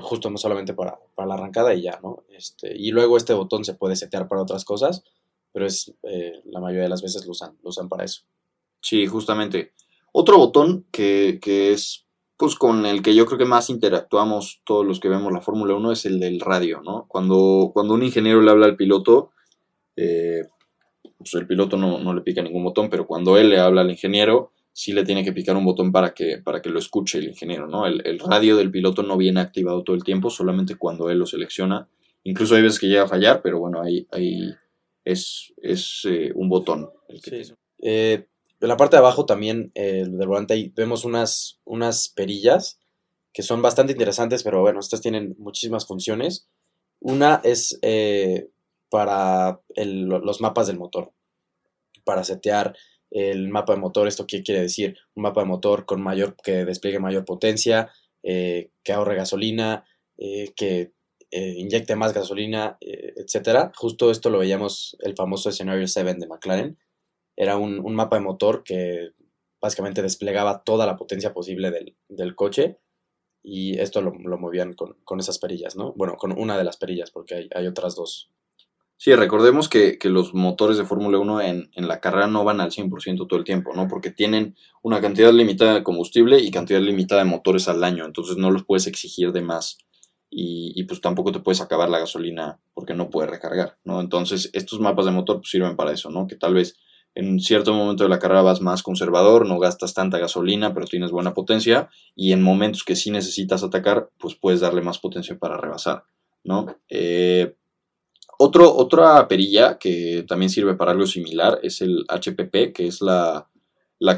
justo 0.00 0.30
no 0.30 0.38
solamente 0.38 0.72
para, 0.72 1.00
la 1.16 1.34
arrancada 1.34 1.74
y 1.74 1.82
ya, 1.82 1.98
¿no? 2.00 2.22
Este, 2.28 2.72
y 2.76 2.92
luego 2.92 3.16
este 3.16 3.34
botón 3.34 3.64
se 3.64 3.74
puede 3.74 3.96
setear 3.96 4.28
para 4.28 4.40
otras 4.40 4.64
cosas, 4.64 5.02
pero 5.52 5.66
es 5.66 5.92
eh, 6.04 6.42
la 6.44 6.60
mayoría 6.60 6.84
de 6.84 6.88
las 6.88 7.02
veces 7.02 7.26
lo 7.26 7.32
usan, 7.32 7.58
lo 7.64 7.70
usan 7.70 7.88
para 7.88 8.04
eso. 8.04 8.22
Sí, 8.80 9.04
justamente. 9.08 9.72
Otro 10.12 10.38
botón 10.38 10.86
que, 10.92 11.40
es 11.42 12.06
pues 12.36 12.54
con 12.54 12.86
el 12.86 13.02
que 13.02 13.16
yo 13.16 13.26
creo 13.26 13.36
que 13.36 13.46
más 13.46 13.68
interactuamos 13.68 14.60
todos 14.64 14.86
los 14.86 15.00
que 15.00 15.08
vemos 15.08 15.32
la 15.32 15.40
Fórmula 15.40 15.74
1 15.74 15.90
es 15.90 16.06
el 16.06 16.20
del 16.20 16.38
radio, 16.38 16.80
¿no? 16.82 17.06
Cuando, 17.08 17.72
cuando 17.74 17.94
un 17.94 18.04
ingeniero 18.04 18.40
le 18.42 18.50
habla 18.52 18.66
al 18.66 18.76
piloto, 18.76 19.32
eh, 19.96 20.44
pues 21.18 21.34
el 21.34 21.48
piloto 21.48 21.76
no, 21.76 21.98
no, 21.98 22.14
le 22.14 22.20
pica 22.20 22.42
ningún 22.42 22.62
botón, 22.62 22.88
pero 22.90 23.08
cuando 23.08 23.36
él 23.36 23.50
le 23.50 23.58
habla 23.58 23.80
al 23.80 23.90
ingeniero, 23.90 24.52
sí 24.76 24.92
le 24.92 25.04
tiene 25.04 25.24
que 25.24 25.32
picar 25.32 25.56
un 25.56 25.64
botón 25.64 25.90
para 25.90 26.12
que, 26.12 26.36
para 26.36 26.60
que 26.60 26.68
lo 26.68 26.78
escuche 26.78 27.16
el 27.16 27.28
ingeniero, 27.28 27.66
¿no? 27.66 27.86
El, 27.86 28.18
radio 28.18 28.58
del 28.58 28.70
piloto 28.70 29.02
no 29.02 29.16
viene 29.16 29.40
activado 29.40 29.82
todo 29.82 29.96
el 29.96 30.04
tiempo, 30.04 30.28
solamente 30.28 30.76
cuando 30.76 31.08
él 31.08 31.18
lo 31.18 31.24
selecciona. 31.24 31.88
Incluso 32.24 32.54
hay 32.54 32.62
veces 32.62 32.78
que 32.78 32.88
llega 32.88 33.04
a 33.04 33.08
fallar, 33.08 33.40
pero 33.40 33.58
bueno, 33.58 33.80
ahí, 33.80 34.06
ahí 34.12 34.54
es, 35.02 35.54
es 35.62 36.02
eh, 36.04 36.30
un 36.34 36.50
botón. 36.50 36.90
Eh, 37.78 38.26
en 38.60 38.68
la 38.68 38.76
parte 38.76 38.96
de 38.96 39.00
abajo 39.00 39.24
también 39.24 39.72
eh, 39.74 40.04
del 40.06 40.28
volante 40.28 40.52
ahí 40.52 40.70
vemos 40.76 41.06
unas, 41.06 41.58
unas 41.64 42.10
perillas 42.10 42.78
que 43.32 43.42
son 43.42 43.62
bastante 43.62 43.92
interesantes, 43.92 44.42
pero 44.42 44.60
bueno, 44.60 44.80
estas 44.80 45.00
tienen 45.00 45.36
muchísimas 45.38 45.86
funciones. 45.86 46.50
Una 47.00 47.40
es 47.44 47.80
para 48.90 49.58
los 49.74 50.40
mapas 50.42 50.66
del 50.66 50.78
motor, 50.78 51.14
para 52.04 52.24
setear 52.24 52.76
el 53.10 53.48
mapa 53.48 53.74
de 53.74 53.80
motor, 53.80 54.08
¿esto 54.08 54.26
qué 54.26 54.42
quiere 54.42 54.60
decir? 54.60 54.98
Un 55.14 55.22
mapa 55.22 55.42
de 55.42 55.46
motor 55.46 55.86
con 55.86 56.02
mayor, 56.02 56.36
que 56.42 56.64
despliegue 56.64 56.98
mayor 56.98 57.24
potencia, 57.24 57.90
eh, 58.22 58.70
que 58.82 58.92
ahorre 58.92 59.16
gasolina, 59.16 59.84
eh, 60.18 60.52
que 60.56 60.92
eh, 61.30 61.54
inyecte 61.56 61.96
más 61.96 62.12
gasolina, 62.12 62.78
etcétera. 62.80 63.72
Justo 63.76 64.10
esto 64.10 64.30
lo 64.30 64.38
veíamos 64.38 64.96
el 65.00 65.14
famoso 65.14 65.50
escenario 65.50 65.86
7 65.86 66.14
de 66.14 66.26
McLaren. 66.26 66.78
Era 67.36 67.56
un, 67.56 67.82
mapa 67.94 68.16
de 68.16 68.22
motor 68.22 68.62
que 68.64 69.10
básicamente 69.60 70.02
desplegaba 70.02 70.62
toda 70.64 70.86
la 70.86 70.96
potencia 70.96 71.32
posible 71.32 71.70
del, 72.08 72.34
coche 72.34 72.78
y 73.42 73.78
esto 73.78 74.00
lo, 74.00 74.12
movían 74.12 74.72
con, 74.72 75.20
esas 75.20 75.38
perillas, 75.38 75.76
¿no? 75.76 75.92
Bueno, 75.94 76.16
con 76.16 76.32
una 76.38 76.56
de 76.56 76.64
las 76.64 76.76
perillas, 76.78 77.10
porque 77.10 77.34
hay, 77.34 77.48
hay 77.54 77.66
otras 77.66 77.94
dos 77.94 78.30
Sí, 78.98 79.14
recordemos 79.14 79.68
que, 79.68 79.98
los 80.04 80.32
motores 80.32 80.78
de 80.78 80.84
Fórmula 80.84 81.18
1 81.18 81.40
en, 81.42 81.70
la 81.76 82.00
carrera 82.00 82.28
no 82.28 82.44
van 82.44 82.60
al 82.60 82.70
100% 82.70 83.26
todo 83.26 83.38
el 83.38 83.44
tiempo, 83.44 83.72
¿no? 83.74 83.88
Porque 83.88 84.10
tienen 84.10 84.56
una 84.82 85.00
cantidad 85.00 85.32
limitada 85.32 85.74
de 85.74 85.82
combustible 85.82 86.40
y 86.40 86.50
cantidad 86.50 86.80
limitada 86.80 87.22
de 87.22 87.30
motores 87.30 87.68
al 87.68 87.84
año, 87.84 88.06
entonces 88.06 88.38
no 88.38 88.50
los 88.50 88.64
puedes 88.64 88.86
exigir 88.86 89.32
de 89.32 89.42
más 89.42 89.78
y, 90.30 90.82
pues 90.84 91.00
tampoco 91.00 91.32
te 91.32 91.40
puedes 91.40 91.60
acabar 91.60 91.88
la 91.88 91.98
gasolina 91.98 92.58
porque 92.74 92.94
no 92.94 93.10
puedes 93.10 93.30
recargar, 93.30 93.78
¿no? 93.84 94.00
Entonces 94.00 94.50
estos 94.52 94.80
mapas 94.80 95.04
de 95.04 95.10
motor 95.10 95.38
pues, 95.38 95.50
sirven 95.50 95.76
para 95.76 95.92
eso, 95.92 96.10
¿no? 96.10 96.26
Que 96.26 96.36
tal 96.36 96.54
vez 96.54 96.76
en 97.14 97.40
cierto 97.40 97.72
momento 97.72 98.04
de 98.04 98.10
la 98.10 98.18
carrera 98.18 98.42
vas 98.42 98.60
más 98.60 98.82
conservador, 98.82 99.46
no 99.46 99.58
gastas 99.58 99.94
tanta 99.94 100.18
gasolina, 100.18 100.74
pero 100.74 100.86
tienes 100.86 101.10
buena 101.10 101.32
potencia 101.32 101.88
y 102.14 102.32
en 102.32 102.42
momentos 102.42 102.84
que 102.84 102.96
sí 102.96 103.10
necesitas 103.10 103.62
atacar, 103.62 104.10
pues 104.18 104.34
puedes 104.34 104.60
darle 104.60 104.82
más 104.82 104.98
potencia 104.98 105.38
para 105.38 105.56
rebasar, 105.56 106.04
¿no? 106.44 106.66
Eh, 106.90 107.54
otra 108.38 109.28
perilla 109.28 109.78
que 109.78 110.24
también 110.28 110.50
sirve 110.50 110.74
para 110.74 110.92
algo 110.92 111.06
similar 111.06 111.58
es 111.62 111.80
el 111.80 112.04
HPP, 112.08 112.72
que 112.74 112.86
es 112.86 113.00
la, 113.00 113.48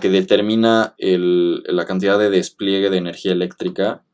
que 0.00 0.10
determina 0.10 0.94
la 0.98 1.86
cantidad 1.86 2.18
de 2.18 2.30
despliegue 2.30 2.90
de 2.90 2.98
energía 2.98 3.32
eléctrica 3.32 4.04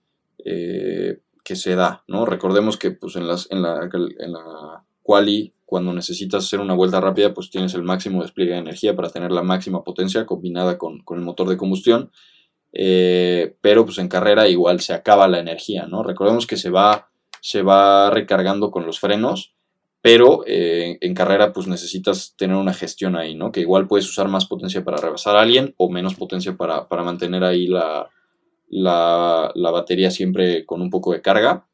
eh, 0.44 1.20
que 1.44 1.56
se 1.56 1.74
da, 1.74 2.04
¿no? 2.08 2.26
Recordemos 2.26 2.76
que 2.76 2.90
pues, 2.90 3.16
en, 3.16 3.28
las, 3.28 3.50
en 3.50 3.62
la, 3.62 3.88
en 3.92 4.32
la 4.32 4.84
quali, 5.02 5.52
cuando 5.64 5.92
necesitas 5.92 6.44
hacer 6.44 6.60
una 6.60 6.74
vuelta 6.74 7.00
rápida, 7.00 7.32
pues 7.34 7.50
tienes 7.50 7.74
el 7.74 7.82
máximo 7.82 8.22
despliegue 8.22 8.52
de 8.52 8.58
energía 8.58 8.96
para 8.96 9.10
tener 9.10 9.30
la 9.30 9.42
máxima 9.42 9.84
potencia 9.84 10.26
combinada 10.26 10.78
con, 10.78 11.04
el 11.10 11.20
motor 11.20 11.48
de 11.48 11.56
combustión. 11.56 12.10
Eh, 12.72 13.56
pero 13.60 13.84
pues 13.84 13.98
en 13.98 14.08
carrera 14.08 14.48
igual 14.48 14.80
se 14.80 14.94
acaba 14.94 15.28
la 15.28 15.38
energía, 15.38 15.86
¿no? 15.86 16.02
Recordemos 16.02 16.46
que 16.46 16.56
se 16.56 16.70
va, 16.70 17.10
se 17.40 17.62
va 17.62 18.10
recargando 18.10 18.70
con 18.70 18.84
los 18.84 18.98
frenos, 18.98 19.53
pero 20.04 20.44
eh, 20.46 20.98
en 21.00 21.14
carrera 21.14 21.54
pues 21.54 21.66
necesitas 21.66 22.34
tener 22.36 22.56
una 22.56 22.74
gestión 22.74 23.16
ahí, 23.16 23.34
¿no? 23.34 23.50
Que 23.50 23.60
igual 23.60 23.86
puedes 23.86 24.06
usar 24.06 24.28
más 24.28 24.44
potencia 24.44 24.84
para 24.84 24.98
rebasar 24.98 25.34
a 25.34 25.40
alguien 25.40 25.72
o 25.78 25.88
menos 25.88 26.14
potencia 26.14 26.58
para, 26.58 26.86
mantener 26.90 27.42
ahí 27.42 27.68
la, 27.68 28.10
la, 28.68 29.50
la 29.54 29.70
batería 29.70 30.10
siempre 30.10 30.66
con 30.66 30.82
un 30.82 30.90
poco 30.90 31.14
de 31.14 31.22
carga. 31.22 31.66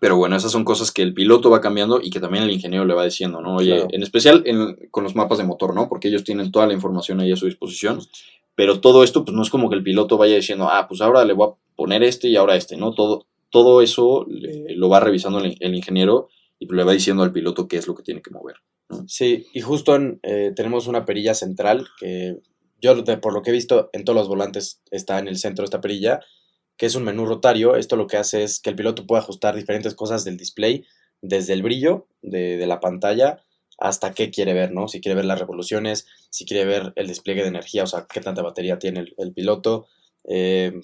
Pero 0.00 0.16
bueno, 0.16 0.34
esas 0.34 0.50
son 0.50 0.64
cosas 0.64 0.90
que 0.90 1.02
el 1.02 1.12
piloto 1.12 1.50
va 1.50 1.60
cambiando 1.60 2.00
y 2.00 2.08
que 2.08 2.20
también 2.20 2.44
el 2.44 2.52
ingeniero 2.52 2.86
le 2.86 2.94
va 2.94 3.04
diciendo, 3.04 3.42
¿no? 3.42 3.56
Oye, 3.56 3.84
en 3.90 4.02
especial 4.02 4.46
con 4.90 5.04
los 5.04 5.14
mapas 5.14 5.36
de 5.36 5.44
motor, 5.44 5.74
¿no? 5.74 5.90
Porque 5.90 6.08
ellos 6.08 6.24
tienen 6.24 6.50
toda 6.50 6.66
la 6.66 6.72
información 6.72 7.20
ahí 7.20 7.32
a 7.32 7.36
su 7.36 7.44
disposición. 7.44 7.98
Pero 8.54 8.80
todo 8.80 9.04
esto, 9.04 9.26
pues 9.26 9.36
no 9.36 9.42
es 9.42 9.50
como 9.50 9.68
que 9.68 9.76
el 9.76 9.82
piloto 9.82 10.16
vaya 10.16 10.36
diciendo, 10.36 10.70
ah, 10.72 10.86
pues 10.88 11.02
ahora 11.02 11.22
le 11.26 11.34
voy 11.34 11.50
a 11.50 11.54
poner 11.76 12.02
este 12.02 12.28
y 12.28 12.36
ahora 12.36 12.56
este, 12.56 12.78
¿no? 12.78 12.94
Todo, 12.94 13.26
todo 13.50 13.82
eso 13.82 14.24
lo 14.26 14.88
va 14.88 15.00
revisando 15.00 15.40
el, 15.40 15.74
ingeniero 15.74 16.30
y 16.58 16.72
le 16.72 16.84
va 16.84 16.92
diciendo 16.92 17.22
al 17.22 17.32
piloto 17.32 17.68
qué 17.68 17.76
es 17.76 17.86
lo 17.86 17.94
que 17.94 18.02
tiene 18.02 18.22
que 18.22 18.30
mover. 18.30 18.56
Sí, 19.06 19.46
y 19.52 19.60
justo 19.60 19.98
eh, 20.22 20.52
tenemos 20.56 20.86
una 20.86 21.04
perilla 21.04 21.34
central 21.34 21.86
que 21.98 22.38
yo, 22.80 23.04
por 23.20 23.32
lo 23.32 23.42
que 23.42 23.50
he 23.50 23.52
visto, 23.52 23.90
en 23.92 24.04
todos 24.04 24.16
los 24.16 24.28
volantes 24.28 24.82
está 24.90 25.18
en 25.18 25.28
el 25.28 25.36
centro 25.36 25.64
esta 25.64 25.80
perilla 25.80 26.20
que 26.78 26.86
es 26.86 26.94
un 26.94 27.04
menú 27.04 27.26
rotario. 27.26 27.76
Esto 27.76 27.96
lo 27.96 28.06
que 28.06 28.16
hace 28.16 28.44
es 28.44 28.60
que 28.60 28.70
el 28.70 28.76
piloto 28.76 29.06
pueda 29.06 29.20
ajustar 29.20 29.54
diferentes 29.54 29.94
cosas 29.94 30.24
del 30.24 30.38
display, 30.38 30.86
desde 31.20 31.52
el 31.52 31.62
brillo 31.62 32.06
de, 32.22 32.64
la 32.66 32.80
pantalla 32.80 33.42
hasta 33.78 34.12
qué 34.12 34.30
quiere 34.30 34.54
ver, 34.54 34.72
¿no? 34.72 34.88
Si 34.88 35.00
quiere 35.00 35.16
ver 35.16 35.24
las 35.24 35.38
revoluciones, 35.38 36.06
si 36.30 36.46
quiere 36.46 36.64
ver 36.64 36.92
el 36.96 37.08
despliegue 37.08 37.42
de 37.42 37.48
energía, 37.48 37.84
o 37.84 37.86
sea, 37.86 38.06
qué 38.12 38.20
tanta 38.20 38.42
batería 38.42 38.78
tiene 38.78 39.04
el, 39.16 39.32
piloto, 39.32 39.86
eh, 40.24 40.80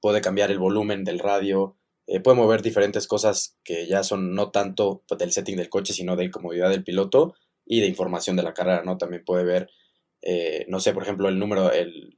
puede 0.00 0.20
cambiar 0.20 0.50
el 0.50 0.58
volumen 0.58 1.04
del 1.04 1.18
radio, 1.18 1.76
eh, 2.12 2.20
puede 2.20 2.36
mover 2.36 2.60
diferentes 2.60 3.06
cosas 3.06 3.56
que 3.64 3.86
ya 3.86 4.02
son 4.02 4.34
no 4.34 4.50
tanto 4.50 5.02
del 5.18 5.32
setting 5.32 5.56
del 5.56 5.70
coche, 5.70 5.94
sino 5.94 6.14
de 6.14 6.30
comodidad 6.30 6.68
del 6.68 6.84
piloto 6.84 7.34
y 7.64 7.80
de 7.80 7.86
información 7.86 8.36
de 8.36 8.42
la 8.42 8.52
carrera, 8.52 8.82
¿no? 8.84 8.98
También 8.98 9.24
puede 9.24 9.44
ver, 9.44 9.70
eh, 10.20 10.66
no 10.68 10.78
sé, 10.78 10.92
por 10.92 11.04
ejemplo, 11.04 11.30
el 11.30 11.38
número, 11.38 11.72
el, 11.72 12.14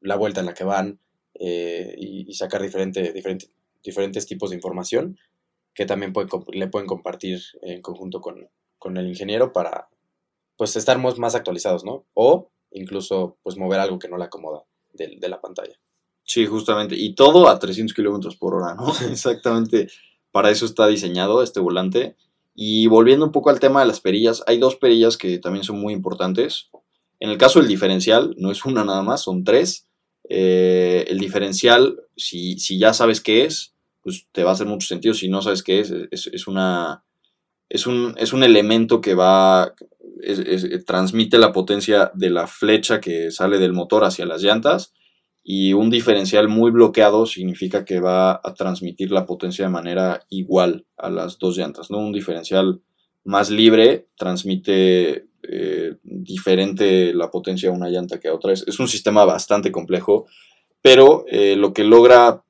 la 0.00 0.16
vuelta 0.16 0.40
en 0.40 0.46
la 0.46 0.54
que 0.54 0.64
van, 0.64 0.98
eh, 1.34 1.94
y, 1.98 2.32
sacar 2.32 2.62
diferente, 2.62 3.12
diferentes 3.12 4.26
tipos 4.26 4.48
de 4.48 4.56
información 4.56 5.18
que 5.74 5.84
también 5.84 6.14
le 6.52 6.68
pueden 6.68 6.86
compartir 6.86 7.42
en 7.60 7.82
conjunto 7.82 8.22
con, 8.22 8.48
el 8.96 9.08
ingeniero 9.08 9.52
para 9.52 9.88
pues 10.56 10.76
estar 10.76 10.98
más 10.98 11.34
actualizados, 11.34 11.84
¿no? 11.84 12.06
O 12.14 12.50
incluso 12.70 13.36
pues 13.42 13.58
mover 13.58 13.80
algo 13.80 13.98
que 13.98 14.08
no 14.08 14.16
le 14.16 14.24
acomoda 14.24 14.64
de, 14.94 15.28
la 15.28 15.40
pantalla. 15.42 15.78
Sí, 16.24 16.46
justamente. 16.46 16.96
Y 16.96 17.14
todo 17.14 17.48
a 17.48 17.58
300 17.58 17.94
kilómetros 17.94 18.36
por 18.36 18.54
hora, 18.54 18.74
¿no? 18.74 18.92
Exactamente. 19.10 19.88
Para 20.32 20.50
eso 20.50 20.66
está 20.66 20.86
diseñado 20.86 21.42
este 21.42 21.60
volante. 21.60 22.16
Y 22.54 22.86
volviendo 22.86 23.26
un 23.26 23.32
poco 23.32 23.50
al 23.50 23.60
tema 23.60 23.80
de 23.80 23.86
las 23.86 24.00
perillas, 24.00 24.42
hay 24.46 24.58
dos 24.58 24.76
perillas 24.76 25.16
que 25.16 25.38
también 25.38 25.64
son 25.64 25.80
muy 25.80 25.92
importantes. 25.92 26.70
En 27.20 27.30
el 27.30 27.38
caso 27.38 27.58
del 27.58 27.68
diferencial, 27.68 28.34
no 28.38 28.50
es 28.50 28.64
una 28.64 28.84
nada 28.84 29.02
más, 29.02 29.22
son 29.22 29.44
tres. 29.44 29.86
Eh, 30.28 31.04
el 31.08 31.18
diferencial, 31.18 32.00
si, 32.16 32.56
ya 32.78 32.94
sabes 32.94 33.20
qué 33.20 33.44
es, 33.44 33.74
pues 34.02 34.26
te 34.32 34.44
va 34.44 34.50
a 34.50 34.54
hacer 34.54 34.66
mucho 34.66 34.86
sentido. 34.86 35.14
Si 35.14 35.28
no 35.28 35.42
sabes 35.42 35.62
qué 35.62 35.80
es, 35.80 35.92
es, 36.10 36.46
una, 36.46 37.04
es, 37.68 37.86
un, 37.86 38.14
es 38.18 38.32
un 38.32 38.44
elemento 38.44 39.00
que 39.00 39.14
va, 39.14 39.74
transmite 40.86 41.38
la 41.38 41.52
potencia 41.52 42.10
de 42.14 42.30
la 42.30 42.46
flecha 42.46 43.00
que 43.00 43.30
sale 43.30 43.58
del 43.58 43.72
motor 43.72 44.04
hacia 44.04 44.26
las 44.26 44.42
llantas. 44.42 44.94
Y 45.46 45.74
un 45.74 45.90
diferencial 45.90 46.48
muy 46.48 46.70
bloqueado 46.70 47.26
significa 47.26 47.84
que 47.84 48.00
va 48.00 48.40
a 48.42 48.54
transmitir 48.54 49.10
la 49.10 49.26
potencia 49.26 49.66
de 49.66 49.70
manera 49.70 50.22
igual 50.30 50.86
a 50.96 51.10
las 51.10 51.38
dos 51.38 51.58
llantas. 51.58 51.90
¿no? 51.90 51.98
Un 51.98 52.12
diferencial 52.12 52.80
más 53.24 53.50
libre 53.50 54.08
transmite 54.16 55.26
eh, 55.42 55.96
diferente 56.02 57.12
la 57.12 57.30
potencia 57.30 57.70
de 57.70 57.76
una 57.76 57.90
llanta 57.90 58.18
que 58.18 58.28
a 58.28 58.34
otra. 58.34 58.52
Es, 58.52 58.64
es 58.66 58.80
un 58.80 58.88
sistema 58.88 59.26
bastante 59.26 59.70
complejo, 59.70 60.26
pero 60.80 61.24
eh, 61.28 61.56
lo 61.56 61.74
que 61.74 61.84
logra 61.84 62.43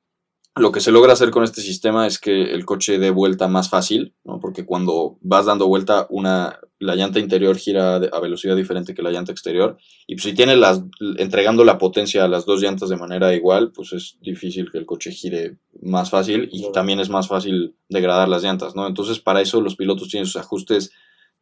lo 0.57 0.71
que 0.71 0.79
se 0.79 0.91
logra 0.91 1.13
hacer 1.13 1.31
con 1.31 1.43
este 1.43 1.59
sistema 1.59 2.07
es 2.07 2.17
que 2.17 2.53
el 2.53 2.65
coche 2.65 2.97
dé 2.97 3.09
vuelta 3.09 3.49
más 3.49 3.69
fácil, 3.69 4.13
porque 4.39 4.65
cuando 4.65 5.17
vas 5.19 5.45
dando 5.45 5.67
vuelta, 5.67 6.07
una, 6.09 6.59
la 6.79 6.95
llanta 6.95 7.19
interior 7.19 7.57
gira 7.57 7.97
a 7.97 8.19
velocidad 8.21 8.55
diferente 8.55 8.93
que 8.93 9.01
la 9.01 9.11
llanta 9.11 9.33
exterior. 9.33 9.77
Y 10.07 10.15
pues, 10.15 10.23
si 10.23 10.33
tienes 10.33 10.57
las, 10.57 10.81
entregando 11.17 11.65
la 11.65 11.77
potencia 11.77 12.23
a 12.23 12.29
las 12.29 12.45
dos 12.45 12.61
llantas 12.61 12.87
de 12.87 12.95
manera 12.95 13.33
igual, 13.33 13.73
pues 13.73 13.91
es 13.91 14.17
difícil 14.21 14.71
que 14.71 14.77
el 14.77 14.85
coche 14.85 15.11
gire 15.11 15.57
más 15.81 16.09
fácil 16.09 16.47
y 16.51 16.71
también 16.71 17.01
es 17.01 17.09
más 17.09 17.27
fácil 17.27 17.75
degradar 17.89 18.29
las 18.29 18.43
llantas. 18.43 18.75
¿no? 18.75 18.87
Entonces, 18.87 19.19
para 19.19 19.41
eso 19.41 19.59
los 19.59 19.75
pilotos 19.75 20.07
tienen 20.07 20.25
sus 20.25 20.37
ajustes 20.37 20.91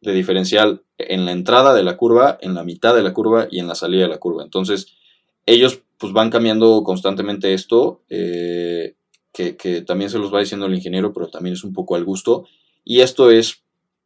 de 0.00 0.12
diferencial 0.12 0.82
en 0.98 1.24
la 1.24 1.30
entrada 1.30 1.72
de 1.72 1.84
la 1.84 1.96
curva, 1.96 2.36
en 2.40 2.54
la 2.54 2.64
mitad 2.64 2.96
de 2.96 3.02
la 3.04 3.12
curva 3.12 3.46
y 3.48 3.60
en 3.60 3.68
la 3.68 3.76
salida 3.76 4.02
de 4.02 4.08
la 4.08 4.18
curva. 4.18 4.42
Entonces, 4.42 4.88
ellos 5.46 5.82
pues 5.98 6.12
van 6.12 6.30
cambiando 6.30 6.82
constantemente 6.82 7.54
esto, 7.54 8.02
eh, 8.08 8.96
que, 9.34 9.82
también 9.82 10.08
se 10.08 10.18
los 10.18 10.32
va 10.32 10.40
diciendo 10.40 10.66
el 10.66 10.74
ingeniero, 10.74 11.12
pero 11.12 11.28
también 11.28 11.54
es 11.54 11.64
un 11.64 11.72
poco 11.74 11.96
al 11.96 12.04
gusto. 12.04 12.46
Y 12.84 13.00
esto 13.00 13.30
es 13.30 13.64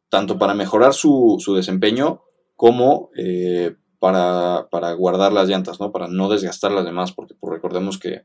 tanto 0.09 0.37
para 0.37 0.53
mejorar 0.55 0.93
su, 0.93 1.41
desempeño 1.55 2.21
como 2.55 3.11
eh, 3.15 3.75
para, 3.99 4.67
guardar 4.97 5.31
las 5.31 5.47
llantas, 5.47 5.79
¿no? 5.79 5.91
Para 5.91 6.07
no 6.07 6.29
desgastar 6.29 6.71
las 6.71 6.83
demás, 6.83 7.13
porque 7.13 7.35
pues, 7.35 7.53
recordemos 7.53 7.97
que, 7.97 8.23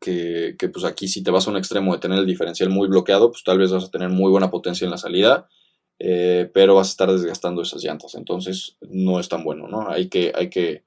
que, 0.00 0.56
que, 0.58 0.68
pues 0.68 0.84
aquí 0.84 1.06
si 1.06 1.22
te 1.22 1.30
vas 1.30 1.46
a 1.46 1.50
un 1.50 1.56
extremo 1.56 1.92
de 1.92 2.00
tener 2.00 2.18
el 2.18 2.26
diferencial 2.26 2.70
muy 2.70 2.88
bloqueado, 2.88 3.30
pues 3.30 3.44
tal 3.44 3.58
vez 3.58 3.70
vas 3.70 3.84
a 3.84 3.90
tener 3.90 4.08
muy 4.08 4.30
buena 4.30 4.50
potencia 4.50 4.84
en 4.86 4.90
la 4.90 4.98
salida 4.98 5.48
eh, 5.98 6.48
pero 6.54 6.76
vas 6.76 6.88
a 6.88 6.90
estar 6.90 7.10
desgastando 7.10 7.62
esas 7.62 7.82
llantas, 7.82 8.14
entonces 8.14 8.76
no 8.80 9.18
es 9.18 9.28
tan 9.28 9.42
bueno, 9.42 9.66
¿no? 9.68 9.88
Hay 9.90 10.08
que, 10.08 10.32
hay 10.34 10.48
que, 10.48 10.84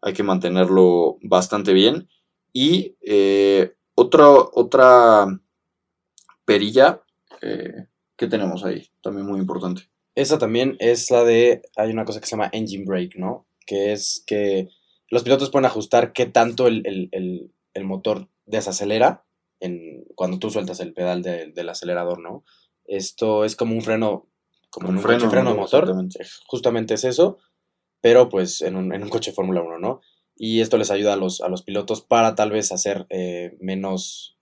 hay 0.00 0.12
que 0.14 0.22
mantenerlo 0.22 1.18
bastante 1.22 1.72
bien. 1.72 2.08
Y 2.52 2.96
eh, 3.02 3.74
otra, 3.98 4.28
otra 4.30 5.26
perilla 6.44 7.02
eh, 7.42 7.86
que 8.16 8.28
tenemos 8.28 8.64
ahí, 8.64 8.88
también 9.02 9.26
muy 9.26 9.40
importante. 9.40 9.82
Esa 10.14 10.38
también 10.38 10.76
es 10.78 11.10
la 11.10 11.24
de, 11.24 11.62
hay 11.76 11.90
una 11.90 12.04
cosa 12.04 12.20
que 12.20 12.26
se 12.26 12.32
llama 12.32 12.50
engine 12.52 12.84
brake, 12.86 13.18
¿no? 13.18 13.46
Que 13.66 13.92
es 13.92 14.22
que 14.24 14.68
los 15.08 15.24
pilotos 15.24 15.50
pueden 15.50 15.66
ajustar 15.66 16.12
qué 16.12 16.26
tanto 16.26 16.68
el, 16.68 17.50
motor 17.82 18.28
desacelera 18.46 19.24
en, 19.60 20.04
cuando 20.14 20.38
tú 20.38 20.50
sueltas 20.50 20.80
el 20.80 20.92
pedal 20.92 21.22
del 21.22 21.68
acelerador, 21.68 22.20
¿no? 22.20 22.44
Esto 22.84 23.44
es 23.44 23.56
como 23.56 23.74
un 23.74 23.82
freno 23.82 24.28
como 24.70 24.90
en 24.90 24.96
un 24.96 25.02
freno, 25.02 25.30
freno 25.30 25.54
motor. 25.56 25.92
Justamente 26.46 26.94
es 26.94 27.04
eso, 27.04 27.38
pero 28.00 28.28
pues 28.28 28.60
en 28.60 28.76
un, 28.76 28.92
en 28.92 29.02
un 29.02 29.08
coche 29.08 29.32
Fórmula 29.32 29.62
1, 29.62 29.78
¿no? 29.78 30.00
Y 30.38 30.60
esto 30.60 30.78
les 30.78 30.92
ayuda 30.92 31.14
a 31.14 31.16
los, 31.16 31.40
a 31.40 31.48
los 31.48 31.62
pilotos 31.62 32.00
para 32.00 32.36
tal 32.36 32.52
vez 32.52 32.70
hacer 32.70 33.06
eh, 33.10 33.56
menos, 33.60 34.38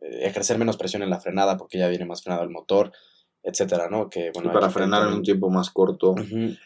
eh, 0.00 0.20
ejercer 0.22 0.58
menos 0.58 0.76
presión 0.76 1.02
en 1.02 1.10
la 1.10 1.20
frenada 1.20 1.56
porque 1.56 1.78
ya 1.78 1.88
viene 1.88 2.04
más 2.04 2.22
frenado 2.22 2.44
el 2.44 2.50
motor, 2.50 2.92
etcétera, 3.42 3.88
¿no? 3.90 4.08
Que, 4.08 4.30
bueno, 4.32 4.52
para 4.52 4.70
frenar 4.70 5.08
en 5.08 5.14
un 5.14 5.22
tiempo 5.22 5.50
más 5.50 5.70
corto. 5.70 6.14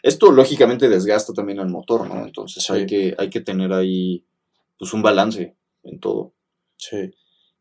Esto 0.03 0.31
lógicamente 0.31 0.87
desgasta 0.87 1.33
también 1.33 1.59
el 1.59 1.69
motor, 1.69 2.07
¿no? 2.07 2.23
Entonces 2.23 2.69
hay, 2.69 2.85
que, 2.85 3.15
hay 3.17 3.29
que 3.29 3.41
tener 3.41 3.73
ahí 3.73 4.23
pues 4.77 4.93
un 4.93 5.01
balance 5.01 5.55
en 5.83 5.99
todo. 5.99 6.33
Sí. 6.77 7.11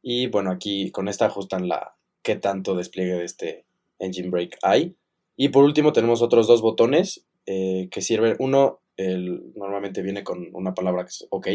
Y 0.03 0.27
bueno, 0.27 0.51
aquí 0.51 0.91
con 0.91 1.09
esta 1.09 1.27
ajustan 1.27 1.69
la 1.69 1.97
qué 2.23 2.37
tanto 2.37 2.75
despliegue 2.75 3.15
de 3.15 3.25
este 3.25 3.67
engine 3.99 4.29
brake 4.29 4.59
hay. 4.63 4.97
Y 5.37 5.49
por 5.49 5.65
último 5.65 5.93
tenemos 5.93 6.21
otros 6.21 6.47
dos 6.47 6.61
botones 6.61 7.27
eh, 7.47 7.89
que 7.91 8.03
sirven. 8.03 8.37
Uno 8.39 8.81
el, 8.97 9.53
normalmente 9.55 10.03
viene 10.03 10.25
con 10.25 10.49
una 10.53 10.75
palabra 10.75 11.05
que 11.05 11.09
es 11.09 11.27
OK, 11.31 11.49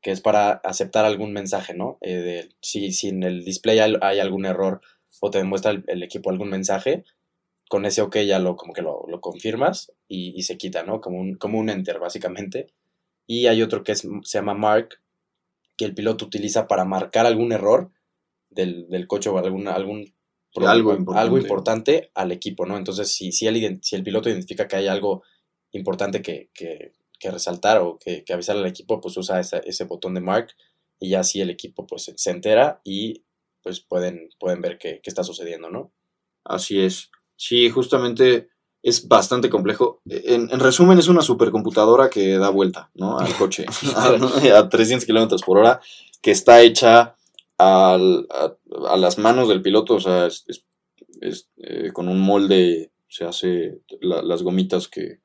que 0.00 0.10
es 0.10 0.20
para 0.20 0.52
aceptar 0.52 1.04
algún 1.04 1.32
mensaje, 1.32 1.74
¿no? 1.74 1.98
Eh, 2.00 2.16
de, 2.16 2.48
si, 2.60 2.92
si, 2.92 3.08
en 3.08 3.22
el 3.22 3.44
display 3.44 3.78
hay, 3.78 4.18
algún 4.20 4.46
error 4.46 4.80
o 5.20 5.30
te 5.30 5.38
demuestra 5.38 5.72
el, 5.86 6.02
equipo 6.02 6.30
algún 6.30 6.50
mensaje, 6.50 7.04
con 7.68 7.84
ese 7.84 8.02
OK 8.02 8.18
ya 8.18 8.38
lo, 8.38 8.56
como 8.56 8.72
que 8.72 8.82
lo, 8.82 9.06
confirmas 9.20 9.92
y, 10.06 10.42
se 10.42 10.56
quita, 10.56 10.84
¿no? 10.84 11.00
Como 11.00 11.18
un, 11.18 11.34
como 11.36 11.58
un 11.58 11.70
enter, 11.70 11.98
básicamente. 11.98 12.72
Y 13.26 13.46
hay 13.46 13.62
otro 13.62 13.82
que 13.82 13.94
se 13.94 14.08
llama 14.22 14.54
mark, 14.54 15.00
que 15.76 15.84
el 15.84 15.94
piloto 15.94 16.24
utiliza 16.24 16.66
para 16.66 16.84
marcar 16.84 17.26
algún 17.26 17.52
error 17.52 17.90
del, 18.50 18.88
del 18.88 19.06
coche 19.06 19.30
o 19.30 19.38
algún, 19.38 19.68
algún 19.68 20.12
algo 20.56 20.94
importante. 20.94 21.20
algo 21.20 21.38
importante 21.38 22.10
al 22.14 22.32
equipo, 22.32 22.66
¿no? 22.66 22.76
Entonces, 22.76 23.12
si, 23.12 23.32
si, 23.32 23.46
el, 23.46 23.80
si 23.82 23.96
el 23.96 24.02
piloto 24.02 24.28
identifica 24.28 24.66
que 24.66 24.76
hay 24.76 24.86
algo 24.86 25.22
importante 25.72 26.22
que, 26.22 26.50
resaltar 27.22 27.78
o 27.78 27.98
que, 27.98 28.24
avisar 28.32 28.56
al 28.56 28.66
equipo, 28.66 29.00
pues 29.00 29.16
usa 29.16 29.40
ese, 29.40 29.84
botón 29.84 30.14
de 30.14 30.20
mark 30.20 30.48
y 31.00 31.10
ya 31.10 31.20
así 31.20 31.40
el 31.40 31.50
equipo 31.50 31.86
pues 31.86 32.12
se 32.14 32.30
entera 32.30 32.80
y 32.84 33.24
pues 33.62 33.80
pueden, 33.80 34.30
pueden 34.38 34.60
ver 34.60 34.78
qué, 34.78 35.00
está 35.04 35.24
sucediendo, 35.24 35.70
¿no? 35.70 35.92
Así 36.44 36.80
es. 36.80 37.10
Sí, 37.36 37.70
justamente 37.70 38.48
es 38.82 39.06
bastante 39.06 39.50
complejo. 39.50 40.00
En, 40.06 40.48
resumen, 40.60 40.98
es 40.98 41.08
una 41.08 41.22
supercomputadora 41.22 42.08
que 42.08 42.38
da 42.38 42.50
vuelta, 42.50 42.90
¿no? 42.94 43.18
Al 43.18 43.34
coche 43.38 43.66
a, 43.96 44.68
300 44.68 45.04
kilómetros 45.04 45.42
por 45.42 45.58
hora, 45.58 45.80
que 46.22 46.30
está 46.30 46.60
hecha 46.62 47.16
a, 47.58 47.98
las 48.96 49.18
manos 49.18 49.48
del 49.48 49.62
piloto, 49.62 49.94
o 49.94 50.00
sea, 50.00 50.26
es, 50.26 51.48
eh, 51.56 51.90
con 51.92 52.08
un 52.08 52.20
molde, 52.20 52.92
se 53.08 53.24
hace 53.24 53.80
las 54.00 54.42
gomitas 54.42 54.88
que, 54.88 55.20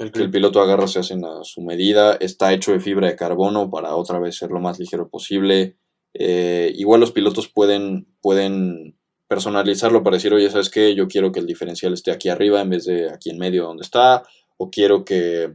el 0.00 0.30
piloto 0.30 0.62
agarra 0.62 0.86
se 0.86 0.98
hacen 0.98 1.24
a 1.24 1.44
su 1.44 1.60
medida, 1.60 2.16
está 2.20 2.52
hecho 2.52 2.72
de 2.72 2.80
fibra 2.80 3.08
de 3.08 3.16
carbono 3.16 3.70
para 3.70 3.94
otra 3.96 4.18
vez 4.18 4.36
ser 4.36 4.50
lo 4.50 4.60
más 4.60 4.78
ligero 4.78 5.08
posible. 5.08 5.76
Eh, 6.14 6.72
igual 6.74 7.00
los 7.00 7.12
pilotos 7.12 7.48
pueden, 7.48 8.08
pueden 8.22 8.96
personalizarlo 9.28 10.02
para 10.02 10.16
decir, 10.16 10.32
oye, 10.32 10.50
¿sabes 10.50 10.70
qué? 10.70 10.94
Yo 10.94 11.06
quiero 11.06 11.32
que 11.32 11.40
el 11.40 11.46
diferencial 11.46 11.92
esté 11.92 12.10
aquí 12.10 12.30
arriba 12.30 12.62
en 12.62 12.70
vez 12.70 12.86
de 12.86 13.10
aquí 13.10 13.28
en 13.30 13.38
medio 13.38 13.64
donde 13.64 13.82
está, 13.82 14.22
o 14.56 14.70
quiero 14.70 15.04
que 15.04 15.54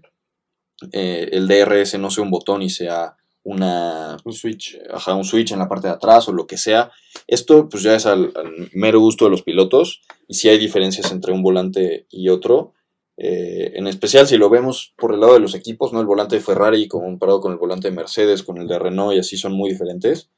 eh, 0.92 1.30
el 1.32 1.48
DRS 1.48 1.98
no 1.98 2.12
sea 2.12 2.24
un 2.24 2.32
botón 2.32 2.62
y 2.62 2.70
sea 2.70 3.18
una... 3.44 4.18
Un 4.24 4.34
switch. 4.34 4.80
Ajá, 4.92 5.16
un 5.16 5.26
switch 5.26 5.54
en 5.54 5.60
la 5.60 5.68
parte 5.68 5.88
de 5.88 5.94
atrás 5.94 6.28
o 6.30 6.34
lo 6.34 6.46
que 6.46 6.58
sea. 6.58 6.92
Esto 7.28 7.68
pues 7.68 7.82
ya 7.82 7.96
es 7.96 8.06
al, 8.06 8.32
mero 8.74 9.00
gusto 9.00 9.26
de 9.26 9.32
los 9.32 9.42
pilotos 9.42 10.04
y 10.28 10.36
si 10.36 10.50
hay 10.50 10.60
diferencias 10.60 11.12
entre 11.12 11.34
un 11.34 11.42
volante 11.42 12.06
y 12.12 12.30
otro. 12.30 12.75
Eh, 13.18 13.72
en 13.76 13.88
especial 13.88 14.28
si 14.28 14.38
lo 14.38 14.50
vemos 14.50 14.94
por 14.98 15.14
el 15.14 15.22
lado 15.22 15.36
de 15.36 15.40
los 15.40 15.56
equipos, 15.56 15.94
¿no? 15.94 16.02
El 16.02 16.06
volante 16.06 16.36
de 16.36 16.42
Ferrari 16.42 16.88
comparado 16.88 17.40
con 17.40 17.54
el 17.54 17.58
volante 17.58 17.90
de 17.90 17.96
Mercedes, 17.96 18.44
con 18.44 18.58
el 18.58 18.68
de 18.68 18.78
Renault 18.78 19.16
y 19.16 19.20
así 19.20 19.38
son 19.38 19.54
muy 19.54 19.70
diferentes. 19.72 20.30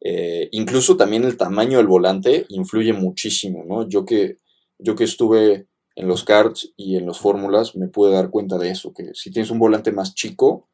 Eh, 0.00 0.48
incluso 0.52 0.96
también 0.96 1.24
el 1.24 1.36
tamaño 1.36 1.78
del 1.78 1.86
volante 1.86 2.44
influye 2.50 2.92
muchísimo, 2.92 3.64
¿no? 3.66 3.88
Yo 3.88 4.04
que, 4.04 4.36
yo 4.78 4.94
que 4.94 5.04
estuve 5.04 5.66
en 5.96 6.08
los 6.08 6.24
karts 6.24 6.72
y 6.76 6.96
en 6.96 7.06
los 7.06 7.18
fórmulas 7.18 7.74
me 7.74 7.88
pude 7.88 8.12
dar 8.12 8.30
cuenta 8.30 8.58
de 8.58 8.70
eso, 8.70 8.92
que 8.92 9.14
si 9.14 9.30
tienes 9.30 9.50
un 9.50 9.58
volante 9.58 9.92
más 9.92 10.14
chico, 10.14 10.68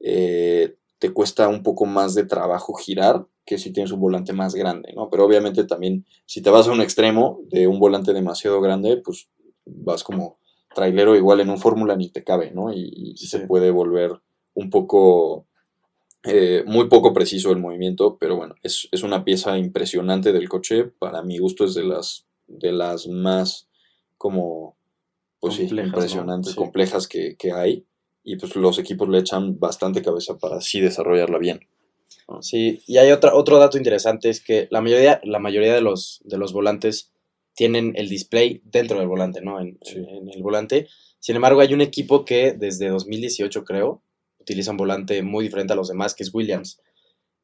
eh, 0.00 0.76
te 0.98 1.10
cuesta 1.10 1.48
un 1.48 1.62
poco 1.62 1.84
más 1.84 2.14
de 2.14 2.24
trabajo 2.24 2.74
girar 2.74 3.26
que 3.44 3.58
si 3.58 3.72
tienes 3.72 3.92
un 3.92 4.00
volante 4.00 4.32
más 4.32 4.54
grande, 4.54 4.92
¿no? 4.94 5.10
Pero 5.10 5.24
obviamente 5.26 5.64
también 5.64 6.06
si 6.26 6.40
te 6.40 6.50
vas 6.50 6.68
a 6.68 6.72
un 6.72 6.80
extremo 6.80 7.40
de 7.50 7.66
un 7.66 7.78
volante 7.78 8.12
demasiado 8.14 8.60
grande, 8.60 8.96
pues 9.04 9.28
vas 9.66 10.04
como 10.04 10.38
trailero 10.74 11.16
igual 11.16 11.40
en 11.40 11.50
un 11.50 11.58
fórmula 11.58 11.96
ni 11.96 12.08
te 12.08 12.24
cabe, 12.24 12.50
¿no? 12.50 12.72
Y, 12.72 13.14
se 13.16 13.40
puede 13.40 13.70
volver 13.70 14.20
un 14.54 14.70
poco 14.70 15.46
eh, 16.24 16.62
muy 16.66 16.88
poco 16.88 17.12
preciso 17.12 17.50
el 17.50 17.58
movimiento, 17.58 18.16
pero 18.18 18.36
bueno, 18.36 18.54
es, 18.62 18.88
una 19.02 19.24
pieza 19.24 19.58
impresionante 19.58 20.32
del 20.32 20.48
coche. 20.48 20.84
Para 20.84 21.22
mi 21.22 21.38
gusto 21.38 21.64
es 21.64 21.74
de 21.74 21.84
las, 21.84 22.26
de 22.46 22.72
las 22.72 23.06
más 23.08 23.68
como 24.18 24.76
pues 25.40 25.58
impresionantes, 25.58 26.54
complejas 26.54 27.08
que, 27.08 27.36
hay. 27.54 27.84
Y 28.24 28.36
pues 28.36 28.54
los 28.54 28.78
equipos 28.78 29.08
le 29.08 29.18
echan 29.18 29.58
bastante 29.58 30.02
cabeza 30.02 30.38
para 30.38 30.56
así 30.56 30.80
desarrollarla 30.80 31.38
bien. 31.38 31.66
Sí, 32.40 32.80
y 32.86 32.98
hay 32.98 33.10
otra, 33.10 33.34
otro 33.34 33.58
dato 33.58 33.76
interesante, 33.76 34.30
es 34.30 34.40
que 34.40 34.68
la 34.70 34.80
mayoría, 34.80 35.20
la 35.24 35.40
mayoría 35.40 35.74
de, 35.74 35.80
los, 35.80 36.20
de 36.24 36.38
los 36.38 36.52
volantes 36.52 37.10
tienen 37.54 37.92
el 37.96 38.08
display 38.08 38.62
dentro 38.64 38.98
del 38.98 39.08
volante, 39.08 39.40
¿no? 39.40 39.60
En, 39.60 39.78
en, 39.82 40.28
el 40.28 40.42
volante. 40.42 40.88
Sin 41.18 41.36
embargo, 41.36 41.60
hay 41.60 41.74
un 41.74 41.80
equipo 41.80 42.24
que 42.24 42.52
desde 42.52 42.88
2018, 42.88 43.64
creo, 43.64 44.02
utiliza 44.42 44.72
un 44.72 44.76
volante 44.76 45.22
muy 45.22 45.44
diferente 45.44 45.72
a 45.72 45.76
los 45.76 45.88
demás, 45.88 46.14
que 46.14 46.24
es 46.24 46.34
Williams. 46.34 46.80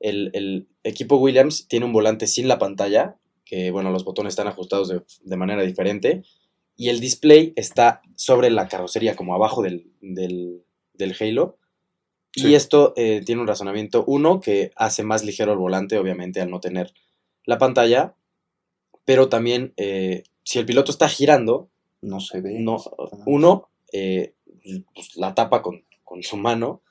El, 0.00 0.68
equipo 0.84 1.16
Williams 1.16 1.66
tiene 1.68 1.86
un 1.86 1.92
volante 1.92 2.26
sin 2.26 2.48
la 2.48 2.58
pantalla, 2.58 3.16
que 3.44 3.70
bueno, 3.70 3.90
los 3.90 4.04
botones 4.04 4.32
están 4.32 4.48
ajustados 4.48 4.88
de, 4.88 5.36
manera 5.36 5.62
diferente, 5.62 6.22
y 6.76 6.90
el 6.90 7.00
display 7.00 7.52
está 7.56 8.02
sobre 8.14 8.50
la 8.50 8.68
carrocería, 8.68 9.16
como 9.16 9.34
abajo 9.34 9.62
del, 9.62 10.64
Halo. 11.20 11.56
Y 12.34 12.54
esto 12.54 12.92
eh, 12.96 13.22
tiene 13.24 13.40
un 13.40 13.48
razonamiento, 13.48 14.04
uno, 14.06 14.38
que 14.40 14.70
hace 14.76 15.02
más 15.02 15.24
ligero 15.24 15.52
el 15.52 15.58
volante, 15.58 15.98
obviamente, 15.98 16.40
al 16.40 16.50
no 16.50 16.60
tener 16.60 16.92
la 17.44 17.58
pantalla, 17.58 18.14
pero 19.08 19.30
también, 19.30 19.72
eh, 19.78 20.24
si 20.44 20.58
el 20.58 20.66
piloto 20.66 20.92
está 20.92 21.08
girando, 21.08 21.70
no 22.02 22.20
se 22.20 22.42
ve. 22.42 22.58
No, 22.58 22.76
uno, 23.24 23.70
eh, 23.90 24.34
pues, 24.94 25.16
la 25.16 25.34
tapa 25.34 25.62
con, 25.62 25.82
con 26.04 26.22
su 26.22 26.36
mano, 26.36 26.82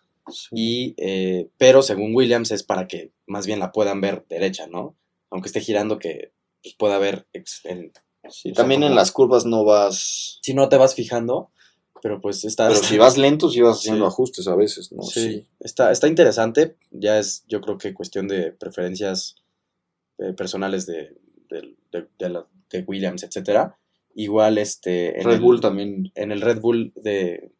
y, 0.49 0.95
eh, 0.97 1.47
pero 1.59 1.83
según 1.83 2.15
Williams 2.15 2.49
es 2.49 2.63
para 2.63 2.87
que 2.87 3.11
más 3.27 3.45
bien 3.45 3.59
la 3.59 3.71
puedan 3.71 4.01
ver 4.01 4.25
derecha, 4.29 4.65
¿no? 4.65 4.95
Aunque 5.29 5.49
esté 5.49 5.61
girando 5.61 5.99
que 5.99 6.31
pues, 6.63 6.73
pueda 6.73 6.97
ver 6.97 7.27
también 8.55 8.81
en 8.81 8.95
las 8.95 9.11
curvas 9.11 9.45
no 9.45 9.63
vas... 9.63 10.39
Si 10.41 10.55
no 10.55 10.69
te 10.69 10.77
vas 10.77 10.95
fijando, 10.95 11.51
pero 12.01 12.19
pues 12.19 12.45
está... 12.45 12.69
Pero 12.69 12.81
si 12.81 12.97
vas 12.97 13.19
lento 13.19 13.47
sí 13.47 13.61
vas 13.61 13.77
haciendo 13.77 14.07
ajustes 14.07 14.47
a 14.47 14.55
veces, 14.55 14.91
¿no? 14.91 15.03
Sí, 15.03 15.45
Está, 15.59 15.91
está 15.91 16.07
interesante, 16.07 16.77
ya 16.89 17.19
es 17.19 17.45
yo 17.47 17.61
creo 17.61 17.77
que 17.77 17.93
cuestión 17.93 18.27
de 18.27 18.53
preferencias 18.53 19.35
eh, 20.17 20.33
personales 20.33 20.87
de, 20.87 21.15
de, 21.49 22.83
Williams, 22.85 23.23
etcétera. 23.23 23.77
Igual 24.15 24.57
este... 24.57 25.19
En 25.19 25.25
Red 25.25 25.41
Bull 25.41 25.61
también. 25.61 26.11
En 26.15 26.31
el 26.31 26.41
Red 26.41 26.59
Bull 26.59 26.91
de 26.95 27.51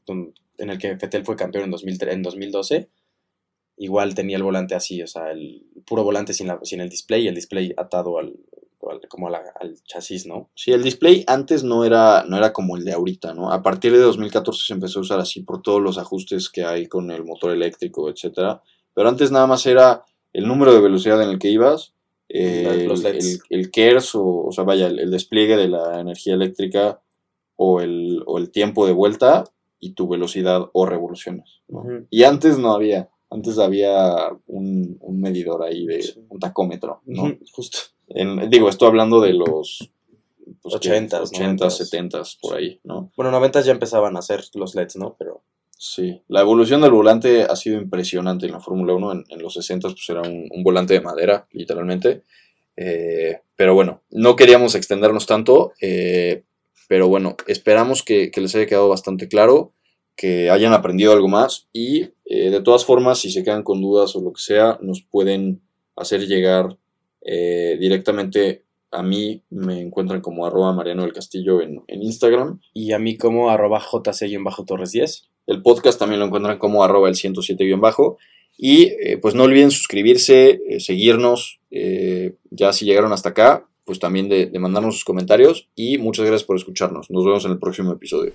en 0.58 0.70
el 0.70 0.78
que 0.78 0.98
Fettel 0.98 1.26
fue 1.26 1.36
campeón 1.36 1.66
en, 1.66 1.72
2003, 1.72 2.14
en 2.14 2.24
2012, 2.24 2.90
igual 3.78 4.16
tenía 4.16 4.38
el 4.38 4.44
volante 4.44 4.76
así, 4.76 5.02
o 5.02 5.08
sea, 5.08 5.32
el 5.32 5.66
puro 5.86 6.04
volante 6.04 6.34
sin, 6.34 6.48
la, 6.48 6.60
sin 6.64 6.82
el 6.82 6.90
display 6.90 7.24
y 7.24 7.28
el 7.28 7.36
display 7.36 7.74
atado 7.78 8.18
al, 8.18 8.34
como 9.08 9.28
al 9.28 9.36
chasis, 9.86 10.26
¿no? 10.26 10.50
Sí, 10.56 10.72
el 10.72 10.84
display 10.84 11.24
antes 11.28 11.64
no 11.64 11.86
era, 11.86 12.24
no 12.28 12.38
era 12.38 12.54
como 12.54 12.78
el 12.78 12.86
de 12.86 12.94
ahorita, 12.94 13.34
¿no? 13.34 13.52
A 13.52 13.62
partir 13.62 13.92
de 13.92 14.00
2014 14.00 14.66
se 14.66 14.74
empezó 14.74 15.00
a 15.00 15.02
usar 15.04 15.20
así 15.20 15.42
por 15.42 15.62
todos 15.62 15.82
los 15.82 15.98
ajustes 15.98 16.50
que 16.50 16.64
hay 16.64 16.88
con 16.88 17.12
el 17.12 17.24
motor 17.24 17.52
eléctrico, 17.52 18.10
etcétera. 18.10 18.62
Pero 18.94 19.10
antes 19.10 19.32
nada 19.32 19.46
más 19.46 19.66
era 19.66 20.04
el 20.34 20.48
número 20.48 20.74
de 20.74 20.82
velocidad 20.82 21.22
en 21.22 21.30
el 21.30 21.40
que 21.40 21.50
ibas, 21.50 21.94
el, 22.30 22.90
el, 23.50 23.72
KERS, 23.72 24.16
o, 24.16 24.48
o 24.48 24.52
sea, 24.52 24.64
vaya, 24.64 24.88
el, 24.88 25.12
despliegue 25.12 25.56
de 25.56 25.70
la 25.70 26.00
energía 26.00 26.34
eléctrica 26.34 27.02
o 27.56 27.82
el, 27.82 28.24
o 28.26 28.38
el 28.38 28.52
tiempo 28.52 28.86
de 28.86 28.94
vuelta 28.94 29.46
y 29.80 29.92
tu 29.92 30.08
velocidad 30.08 30.70
o 30.74 30.86
revoluciones. 30.86 31.62
Y 32.10 32.24
antes 32.24 32.58
no 32.58 32.74
había, 32.74 33.10
antes 33.30 33.60
había 33.60 34.30
un, 34.48 35.00
medidor 35.10 35.64
ahí 35.64 35.86
de 35.86 36.04
un 36.30 36.40
tacómetro, 36.40 37.02
¿no? 37.06 37.38
Justo. 37.52 37.80
digo, 38.50 38.70
estoy 38.70 38.88
hablando 38.88 39.22
de 39.22 39.34
los 39.34 39.92
80, 40.64 41.24
80, 41.24 41.70
70 41.70 42.22
por 42.42 42.58
ahí, 42.58 42.80
¿no? 42.84 43.12
Bueno, 43.16 43.32
90 43.32 43.62
ya 43.62 43.72
empezaban 43.72 44.16
a 44.16 44.20
hacer 44.20 44.44
los 44.54 44.76
LEDs, 44.76 44.98
¿no? 44.98 45.16
Pero... 45.18 45.44
Sí, 45.80 46.22
la 46.28 46.42
evolución 46.42 46.82
del 46.82 46.92
volante 46.92 47.44
ha 47.44 47.56
sido 47.56 47.80
impresionante 47.80 48.48
en 48.48 48.54
la 48.54 48.60
Fórmula 48.60 48.94
1. 48.94 49.26
En, 49.30 49.42
los 49.42 49.54
60 49.54 49.90
pues 49.90 50.10
era 50.10 50.22
un, 50.22 50.64
volante 50.64 50.96
de 50.96 51.02
madera, 51.02 51.48
literalmente. 51.52 52.24
Eh, 52.76 53.42
pero 53.56 53.76
bueno, 53.76 54.02
no 54.10 54.36
queríamos 54.36 54.74
extendernos 54.74 55.28
tanto. 55.28 55.74
Eh, 55.80 56.44
pero 56.88 57.08
bueno, 57.08 57.36
esperamos 57.46 58.02
que, 58.02 58.32
les 58.36 58.56
haya 58.56 58.66
quedado 58.66 58.90
bastante 58.90 59.28
claro, 59.28 59.74
que 60.16 60.50
hayan 60.50 60.74
aprendido 60.74 61.14
algo 61.14 61.28
más 61.28 61.68
y 61.74 62.10
eh, 62.26 62.50
de 62.50 62.62
todas 62.62 62.84
formas, 62.84 63.20
si 63.20 63.30
se 63.30 63.44
quedan 63.44 63.62
con 63.62 63.82
dudas 63.82 64.16
o 64.16 64.22
lo 64.22 64.34
que 64.34 64.42
sea, 64.42 64.80
nos 64.82 65.04
pueden 65.04 65.62
hacer 65.96 66.26
llegar 66.28 66.78
directamente 67.22 68.64
a 68.92 69.04
mí, 69.04 69.44
me 69.50 69.82
encuentran 69.82 70.22
como 70.22 70.46
arroba 70.46 70.74
Mariano 70.74 71.04
del 71.04 71.14
Castillo 71.14 71.62
en, 71.62 71.84
Instagram. 71.88 72.62
Y 72.74 72.94
a 72.94 73.00
mí 73.00 73.18
como 73.18 73.50
arroba 73.50 73.82
jc-torres 73.82 74.92
10. 74.92 75.30
El 75.48 75.62
podcast 75.62 75.98
también 75.98 76.20
lo 76.20 76.28
encuentran 76.28 76.60
como 76.60 76.84
arroba 76.84 77.10
el 77.10 77.16
107-bajo. 77.16 78.18
Y 78.58 78.94
eh, 79.02 79.18
pues 79.22 79.36
no 79.36 79.44
olviden 79.44 79.72
suscribirse, 79.72 80.60
seguirnos, 80.80 81.60
ya 82.50 82.74
si 82.74 82.86
llegaron 82.86 83.14
hasta 83.14 83.30
acá, 83.30 83.68
pues 83.86 84.00
también 84.00 84.30
de 84.30 84.60
mandarnos 84.60 84.96
sus 84.96 85.06
comentarios 85.06 85.70
y 85.76 85.98
muchas 86.00 86.26
gracias 86.26 86.46
por 86.46 86.58
escucharnos. 86.58 87.12
Nos 87.12 87.24
vemos 87.24 87.46
en 87.46 87.52
el 87.52 87.60
próximo 87.60 87.94
episodio. 87.94 88.34